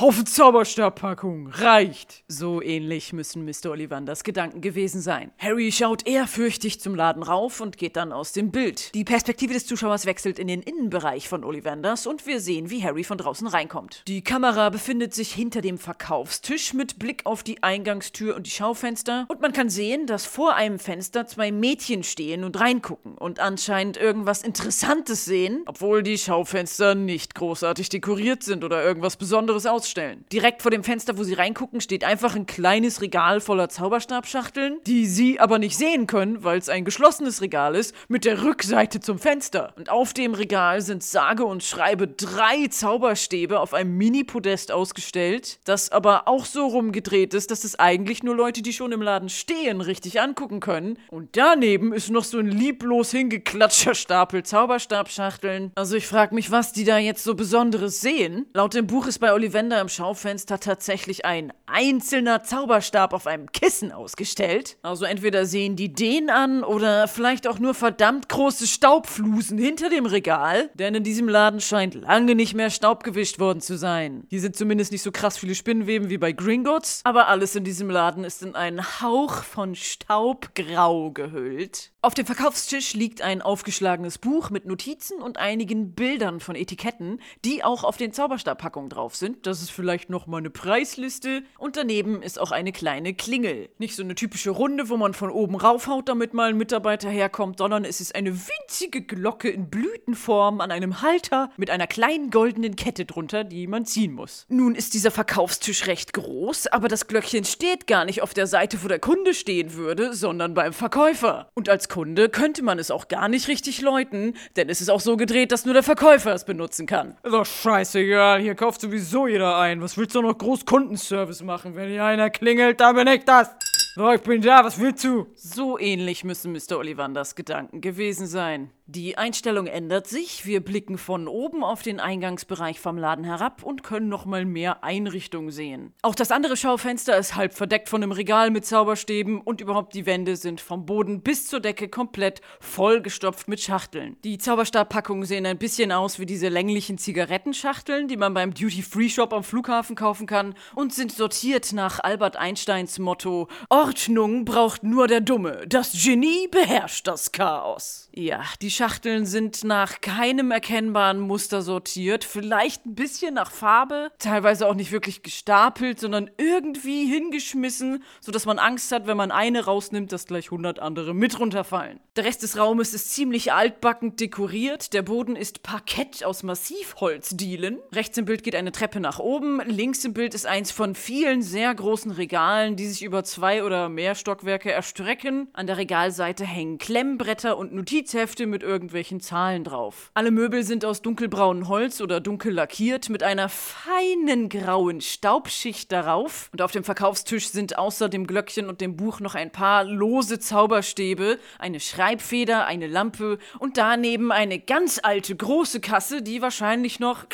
Haufen 0.01 0.27
Zauberstabpackung, 0.27 1.47
reicht. 1.47 2.25
So 2.27 2.61
ähnlich 2.61 3.13
müssen 3.13 3.45
Mr. 3.45 3.71
Ollivanders 3.71 4.25
Gedanken 4.25 4.61
gewesen 4.61 5.01
sein. 5.01 5.31
Harry 5.39 5.71
schaut 5.71 6.05
ehrfürchtig 6.05 6.81
zum 6.81 6.97
Laden 6.97 7.23
rauf 7.23 7.61
und 7.61 7.79
geht 7.79 7.95
dann 7.95 8.13
aus 8.13 8.33
dem 8.33 8.51
Bild. 8.51 8.93
Die 8.93 9.05
Perspektive 9.05 9.55
des 9.55 9.67
Zuschauers 9.67 10.05
wechselt 10.05 10.41
in 10.41 10.49
den 10.49 10.63
Innenbereich 10.63 11.29
von 11.29 11.45
Ollivanders 11.45 12.09
und 12.09 12.27
wir 12.27 12.41
sehen, 12.41 12.71
wie 12.71 12.83
Harry 12.83 13.05
von 13.05 13.19
draußen 13.19 13.47
reinkommt. 13.47 14.03
Die 14.09 14.25
Kamera 14.25 14.69
befindet 14.71 15.15
sich 15.15 15.33
hinter 15.33 15.61
dem 15.61 15.79
Verkaufstisch 15.79 16.75
mit 16.75 16.99
Blick 16.99 17.25
auf 17.25 17.45
die 17.45 17.63
Eingangstür 17.63 18.35
und 18.35 18.47
die 18.47 18.51
Schaufenster 18.51 19.27
und 19.29 19.41
man 19.41 19.53
kann 19.53 19.71
sehen, 19.71 20.09
dass 20.09 20.27
vor 20.27 20.57
einem 20.57 20.81
Fenster 20.81 21.29
zwei 21.29 21.53
Mädchen 21.53 22.03
stehen 22.03 22.43
und 22.43 22.59
reingucken 22.59 23.17
und 23.17 23.39
anscheinend 23.39 23.97
irgendwas 23.97 24.43
Interessantes 24.43 25.25
sehen, 25.25 25.63
obwohl 25.67 26.03
die 26.03 26.19
Schaufenster 26.19 26.97
nicht 26.97 27.37
großartig 27.37 27.91
dekoriert 27.91 28.43
sind 28.43 28.65
oder 28.65 28.83
irgendwas 28.83 29.17
Besonderes 29.17 29.67
aussehen 29.67 29.84
ausstellen. 29.85 30.25
Direkt 30.33 30.63
vor 30.63 30.71
dem 30.71 30.83
Fenster, 30.83 31.19
wo 31.19 31.25
sie 31.25 31.35
reingucken, 31.35 31.83
steht 31.83 32.05
einfach 32.05 32.35
ein 32.35 32.47
kleines 32.47 33.03
Regal 33.03 33.41
voller 33.41 33.69
Zauberstabschachteln, 33.69 34.79
die 34.87 35.07
sie 35.07 35.39
aber 35.39 35.59
nicht 35.59 35.77
sehen 35.77 36.07
können, 36.07 36.43
weil 36.43 36.59
es 36.59 36.71
ein 36.71 36.87
geschlossenes 36.87 37.43
Regal 37.43 37.75
ist, 37.75 37.95
mit 38.09 38.25
der 38.25 38.43
Rückseite 38.43 39.01
zum 39.01 39.19
Fenster. 39.19 39.75
Und 39.77 39.91
auf 39.91 40.15
dem 40.15 40.33
Regal 40.33 40.81
sind 40.81 41.03
sage 41.03 41.45
und 41.45 41.63
schreibe 41.63 42.09
drei 42.09 42.67
Zauberstäbe 42.69 43.61
auf 43.61 43.75
einem 43.75 43.97
Mini-Podest 43.99 44.73
ausgestellt, 44.73 45.59
das 45.65 45.93
aber 45.93 46.29
auch 46.29 46.47
so 46.47 46.67
rumgedreht 46.67 47.35
ist, 47.35 47.51
dass 47.51 47.65
es 47.65 47.79
eigentlich 47.79 48.23
nur 48.23 48.35
Leute, 48.35 48.63
die 48.63 48.73
schon 48.73 48.93
im 48.93 49.03
Laden 49.03 49.29
stehen, 49.29 49.83
richtig 49.83 50.21
angucken 50.21 50.61
können. 50.61 50.99
Und 51.11 51.37
daneben 51.37 51.93
ist 51.93 52.11
noch 52.11 52.25
so 52.25 52.39
ein 52.39 52.49
lieblos 52.49 53.11
hingeklatschter 53.11 53.95
Stapel 53.95 54.45
Zauberstabschachteln. 54.45 55.73
Also 55.75 55.97
ich 55.97 56.07
frage 56.07 56.35
mich, 56.35 56.51
was 56.51 56.73
die 56.73 56.85
da 56.85 56.97
jetzt 56.97 57.23
so 57.23 57.35
Besonderes 57.35 58.01
sehen. 58.01 58.47
Laut 58.55 58.73
dem 58.73 58.87
Buch 58.87 59.07
ist 59.07 59.19
bei 59.19 59.33
Ollivander 59.33 59.74
Ständer 59.75 59.81
im 59.81 59.89
Schaufenster 59.89 60.61
tatsächlich 60.61 61.25
ein 61.25 61.53
einzelner 61.67 62.45
Zauberstab 62.45 63.13
auf 63.13 63.27
einem 63.27 63.51
Kissen 63.51 63.91
ausgestellt. 63.91 64.77
Also 64.83 65.05
entweder 65.05 65.47
sehen 65.47 65.75
die 65.75 65.93
den 65.93 66.31
an 66.31 66.63
oder 66.63 67.09
vielleicht 67.09 67.49
auch 67.49 67.59
nur 67.59 67.75
verdammt 67.75 68.29
große 68.29 68.69
Staubflusen 68.69 69.59
hinter 69.59 69.91
dem 69.91 70.07
Regal, 70.07 70.71
denn 70.75 70.95
in 70.95 71.03
diesem 71.03 71.29
Laden 71.29 71.61
scheint 71.61 71.95
lange 71.95 72.37
nicht 72.37 72.55
mehr 72.55 72.71
Staub 72.71 73.03
gewischt 73.03 73.41
worden 73.41 73.61
zu 73.61 73.77
sein. 73.77 74.25
Hier 74.31 74.41
sind 74.41 74.55
zumindest 74.55 74.93
nicht 74.93 75.03
so 75.03 75.11
krass 75.11 75.39
viele 75.39 75.57
Spinnenweben 75.57 76.09
wie 76.09 76.19
bei 76.19 76.31
Gringotts, 76.31 77.01
aber 77.03 77.27
alles 77.27 77.57
in 77.57 77.65
diesem 77.65 77.91
Laden 77.91 78.23
ist 78.23 78.45
in 78.45 78.55
einen 78.55 79.01
Hauch 79.01 79.43
von 79.43 79.75
Staubgrau 79.75 81.11
gehüllt. 81.11 81.91
Auf 82.01 82.15
dem 82.15 82.27
Verkaufstisch 82.27 82.95
liegt 82.95 83.23
ein 83.23 83.43
aufgeschlagenes 83.43 84.19
Buch 84.19 84.51
mit 84.51 84.67
Notizen 84.67 85.23
und 85.23 85.39
einigen 85.39 85.95
Bildern 85.95 86.39
von 86.39 86.55
Etiketten, 86.55 87.19
die 87.45 87.65
auch 87.65 87.83
auf 87.83 87.97
den 87.97 88.13
Zauberstabpackungen 88.13 88.91
drauf 88.91 89.17
sind. 89.17 89.47
Das 89.47 89.64
ist 89.65 89.71
vielleicht 89.71 90.11
noch 90.11 90.27
mal 90.27 90.39
eine 90.39 90.51
Preisliste 90.51 91.43
und 91.59 91.77
daneben 91.77 92.23
ist 92.23 92.39
auch 92.39 92.51
eine 92.51 92.71
kleine 92.71 93.15
Klingel. 93.15 93.71
Nicht 93.79 93.97
so 93.97 94.03
eine 94.03 94.15
typische 94.15 94.51
Runde, 94.51 94.91
wo 94.91 94.97
man 94.97 95.15
von 95.15 95.31
oben 95.31 95.57
raufhaut, 95.57 96.09
damit 96.09 96.35
mal 96.35 96.51
ein 96.51 96.59
Mitarbeiter 96.59 97.09
herkommt, 97.09 97.59
sondern 97.59 97.85
es 97.85 98.01
ist 98.01 98.15
eine 98.15 98.33
winzige 98.33 99.01
Glocke 99.01 99.49
in 99.49 99.71
Blütenform 99.71 100.61
an 100.61 100.71
einem 100.71 101.01
Halter 101.01 101.51
mit 101.57 101.71
einer 101.71 101.87
kleinen 101.87 102.31
goldenen 102.31 102.77
Kette 102.77 103.07
drunter, 103.07 103.43
die 103.43 103.67
man 103.67 103.87
ziehen 103.87 104.13
muss. 104.13 104.45
Nun 104.49 104.75
ist 104.75 104.93
dieser 104.93 105.11
Verkaufstisch 105.11 105.87
recht 105.87 106.13
groß, 106.13 106.67
aber 106.67 106.89
das 106.89 107.07
Glöckchen 107.07 107.45
steht 107.45 107.87
gar 107.87 108.05
nicht 108.05 108.21
auf 108.21 108.35
der 108.35 108.47
Seite, 108.47 108.85
wo 108.85 108.89
der 108.89 108.99
Kunde 108.99 109.33
stehen 109.33 109.75
würde, 109.75 110.13
sondern 110.13 110.53
beim 110.53 110.75
Verkäufer. 110.75 111.49
Und 111.55 111.71
als 111.71 111.89
Kunde 111.89 112.29
könnte 112.29 112.63
man 112.63 112.79
es 112.79 112.91
auch 112.91 113.09
gar 113.09 113.29
nicht 113.29 113.49
richtig 113.49 113.81
läuten, 113.81 114.35
denn 114.57 114.69
es 114.69 114.83
ist 114.83 114.91
auch 114.91 115.01
so 115.01 115.17
gedreht, 115.17 115.53
dass 115.53 115.65
nur 115.65 115.75
der 115.75 115.83
Verkäufer 115.83 116.35
es 116.35 116.45
benutzen 116.45 116.87
kann. 116.87 117.17
Doch 117.23 117.47
scheißegal, 117.47 118.41
hier 118.43 118.55
kauft 118.55 118.83
sowieso 118.83 119.27
jeder 119.27 119.54
ein. 119.59 119.81
Was 119.81 119.97
willst 119.97 120.15
du 120.15 120.23
noch 120.23 120.37
groß 120.37 120.67
Kundenservice 120.67 121.43
machen? 121.43 121.75
Wenn 121.75 121.91
hier 121.91 122.05
einer 122.05 122.31
klingelt, 122.31 122.81
dann 122.81 122.97
bin 122.97 123.07
ich 123.09 123.25
das. 123.25 123.51
So, 123.97 124.11
ich 124.11 124.23
bin 124.23 124.43
da, 124.43 124.65
was 124.65 124.81
willst 124.81 125.05
du? 125.05 125.27
So 125.37 125.79
ähnlich 125.79 126.25
müssen 126.25 126.53
Mr. 126.53 126.79
Ollivanders 126.79 127.37
Gedanken 127.37 127.81
gewesen 127.81 128.27
sein. 128.27 128.71
Die 128.87 129.17
Einstellung 129.17 129.67
ändert 129.67 130.07
sich. 130.07 130.45
Wir 130.45 130.63
blicken 130.63 130.99
von 130.99 131.27
oben 131.27 131.65
auf 131.65 131.81
den 131.81 132.01
Eingangsbereich 132.01 132.81
vom 132.81 132.99
Laden 132.99 133.25
herab 133.25 133.63
und 133.63 133.83
können 133.83 134.11
nochmal 134.11 134.45
mehr 134.45 134.85
Einrichtung 134.85 135.51
sehen. 135.51 135.95
Auch 136.03 136.15
das 136.15 136.31
andere 136.31 136.55
Schaufenster 136.55 137.17
ist 137.17 137.35
halb 137.35 137.55
verdeckt 137.55 137.89
von 137.89 138.03
einem 138.03 138.13
Regal 138.13 138.51
mit 138.51 138.67
Zauberstäben 138.67 139.41
und 139.41 139.63
überhaupt 139.63 139.95
die 139.95 140.05
Wände 140.05 140.37
sind 140.37 140.61
vom 140.61 140.85
Boden 140.85 141.23
bis 141.23 141.47
zur 141.47 141.61
Decke 141.61 141.89
komplett 141.89 142.43
vollgestopft 142.61 143.49
mit 143.49 143.63
Schachteln. 143.63 144.19
Die 144.23 144.37
Zauberstabpackungen 144.37 145.25
sehen 145.25 145.47
ein 145.47 145.57
bisschen 145.57 145.91
aus 145.91 146.19
wie 146.19 146.27
diese 146.27 146.51
länglichen 146.51 146.99
Zigarettenschachteln, 146.99 148.07
die 148.07 148.19
man 148.19 148.35
beim 148.35 148.53
Duty-Free-Shop 148.53 149.33
am 149.33 149.45
Flughafen 149.45 149.97
kaufen 149.97 150.27
kann 150.27 150.55
und 150.75 150.93
sind 150.93 151.11
sortiert 151.11 151.73
nach 151.73 152.01
Albert 152.01 152.37
Einsteins 152.37 152.99
Motto: 152.99 153.49
Ordnung 153.71 154.45
braucht 154.45 154.83
nur 154.83 155.09
der 155.09 155.23
Dumme. 155.23 155.65
Das 155.69 155.93
Genie 155.93 156.49
beherrscht 156.49 157.07
das 157.07 157.33
Chaos. 157.33 158.11
Ja, 158.13 158.43
die 158.61 158.74
Schachteln 158.75 159.25
sind 159.25 159.63
nach 159.63 160.01
keinem 160.01 160.51
erkennbaren 160.51 161.21
Muster 161.21 161.63
sortiert, 161.63 162.25
vielleicht 162.25 162.85
ein 162.87 162.97
bisschen 162.97 163.35
nach 163.35 163.53
Farbe, 163.53 164.11
teilweise 164.19 164.67
auch 164.67 164.75
nicht 164.75 164.91
wirklich 164.91 165.23
gestapelt, 165.23 166.01
sondern 166.01 166.29
irgendwie 166.39 167.07
hingeschmissen, 167.07 168.03
sodass 168.21 168.47
man 168.47 168.59
Angst 168.59 168.91
hat, 168.91 169.07
wenn 169.07 169.17
man 169.17 169.31
eine 169.31 169.65
rausnimmt, 169.65 170.11
dass 170.11 170.27
gleich 170.27 170.47
100 170.47 170.81
andere 170.81 171.15
mit 171.15 171.39
runterfallen. 171.39 172.01
Der 172.17 172.25
Rest 172.25 172.43
des 172.43 172.59
Raumes 172.59 172.95
ist 172.95 173.13
ziemlich 173.13 173.53
altbackend 173.53 174.19
dekoriert, 174.19 174.93
der 174.93 175.03
Boden 175.03 175.37
ist 175.37 175.63
Parkett 175.63 176.25
aus 176.25 176.43
Massivholzdielen. 176.43 177.79
Rechts 177.93 178.19
im 178.19 178.25
Bild 178.25 178.43
geht 178.43 178.57
eine 178.57 178.73
Treppe 178.73 178.99
nach 178.99 179.21
oben, 179.21 179.61
links 179.67 180.05
im 180.05 180.15
Bild 180.15 180.35
ist 180.35 180.47
eins 180.47 180.73
von 180.73 180.97
vielen 180.97 181.43
sehr 181.43 181.73
großen 181.73 182.11
Regalen, 182.11 182.75
die 182.75 182.87
sich 182.87 183.05
über 183.05 183.23
zwei 183.23 183.63
oder 183.63 183.89
mehr 183.89 184.17
Stockwerke 184.17 184.73
erstrecken. 184.73 185.49
An 185.53 185.69
der 185.69 185.77
Regalseite 185.77 186.45
hängen 186.45 186.79
Klemmbretter 186.79 187.57
und 187.57 187.73
Notizhefte 187.73 188.47
mit 188.47 188.64
irgendwelchen 188.65 189.21
Zahlen 189.21 189.63
drauf. 189.63 190.11
Alle 190.15 190.31
Möbel 190.31 190.65
sind 190.65 190.85
aus 190.85 191.03
dunkelbraunem 191.03 191.69
Holz 191.69 192.01
oder 192.01 192.21
dunkel 192.21 192.53
lackiert 192.53 193.09
mit 193.09 193.23
einer 193.23 193.49
feinen 193.49 194.49
grauen 194.49 195.01
Staubschicht 195.01 195.93
darauf. 195.93 196.49
Und 196.53 196.63
auf 196.63 196.73
dem 196.73 196.83
Verkaufstisch 196.83 197.49
sind 197.49 197.79
außer 197.79 198.09
dem 198.09 198.27
Glöckchen 198.27 198.69
und 198.69 198.81
dem 198.81 198.97
Buch 198.97 199.21
noch 199.21 199.35
ein 199.35 199.53
paar 199.53 199.85
lose 199.85 200.39
Zauberstäbe, 200.39 201.39
eine 201.59 201.79
Schreibfeder, 201.79 202.67
eine 202.67 202.87
Lampe 202.87 203.39
und 203.59 203.77
daneben 203.77 204.33
eine 204.33 204.59
ganz 204.59 204.99
alte 205.03 205.37
große 205.37 205.81
Kasse, 205.81 206.23
die 206.23 206.43
wahrscheinlich 206.43 206.99
noch 206.99 207.27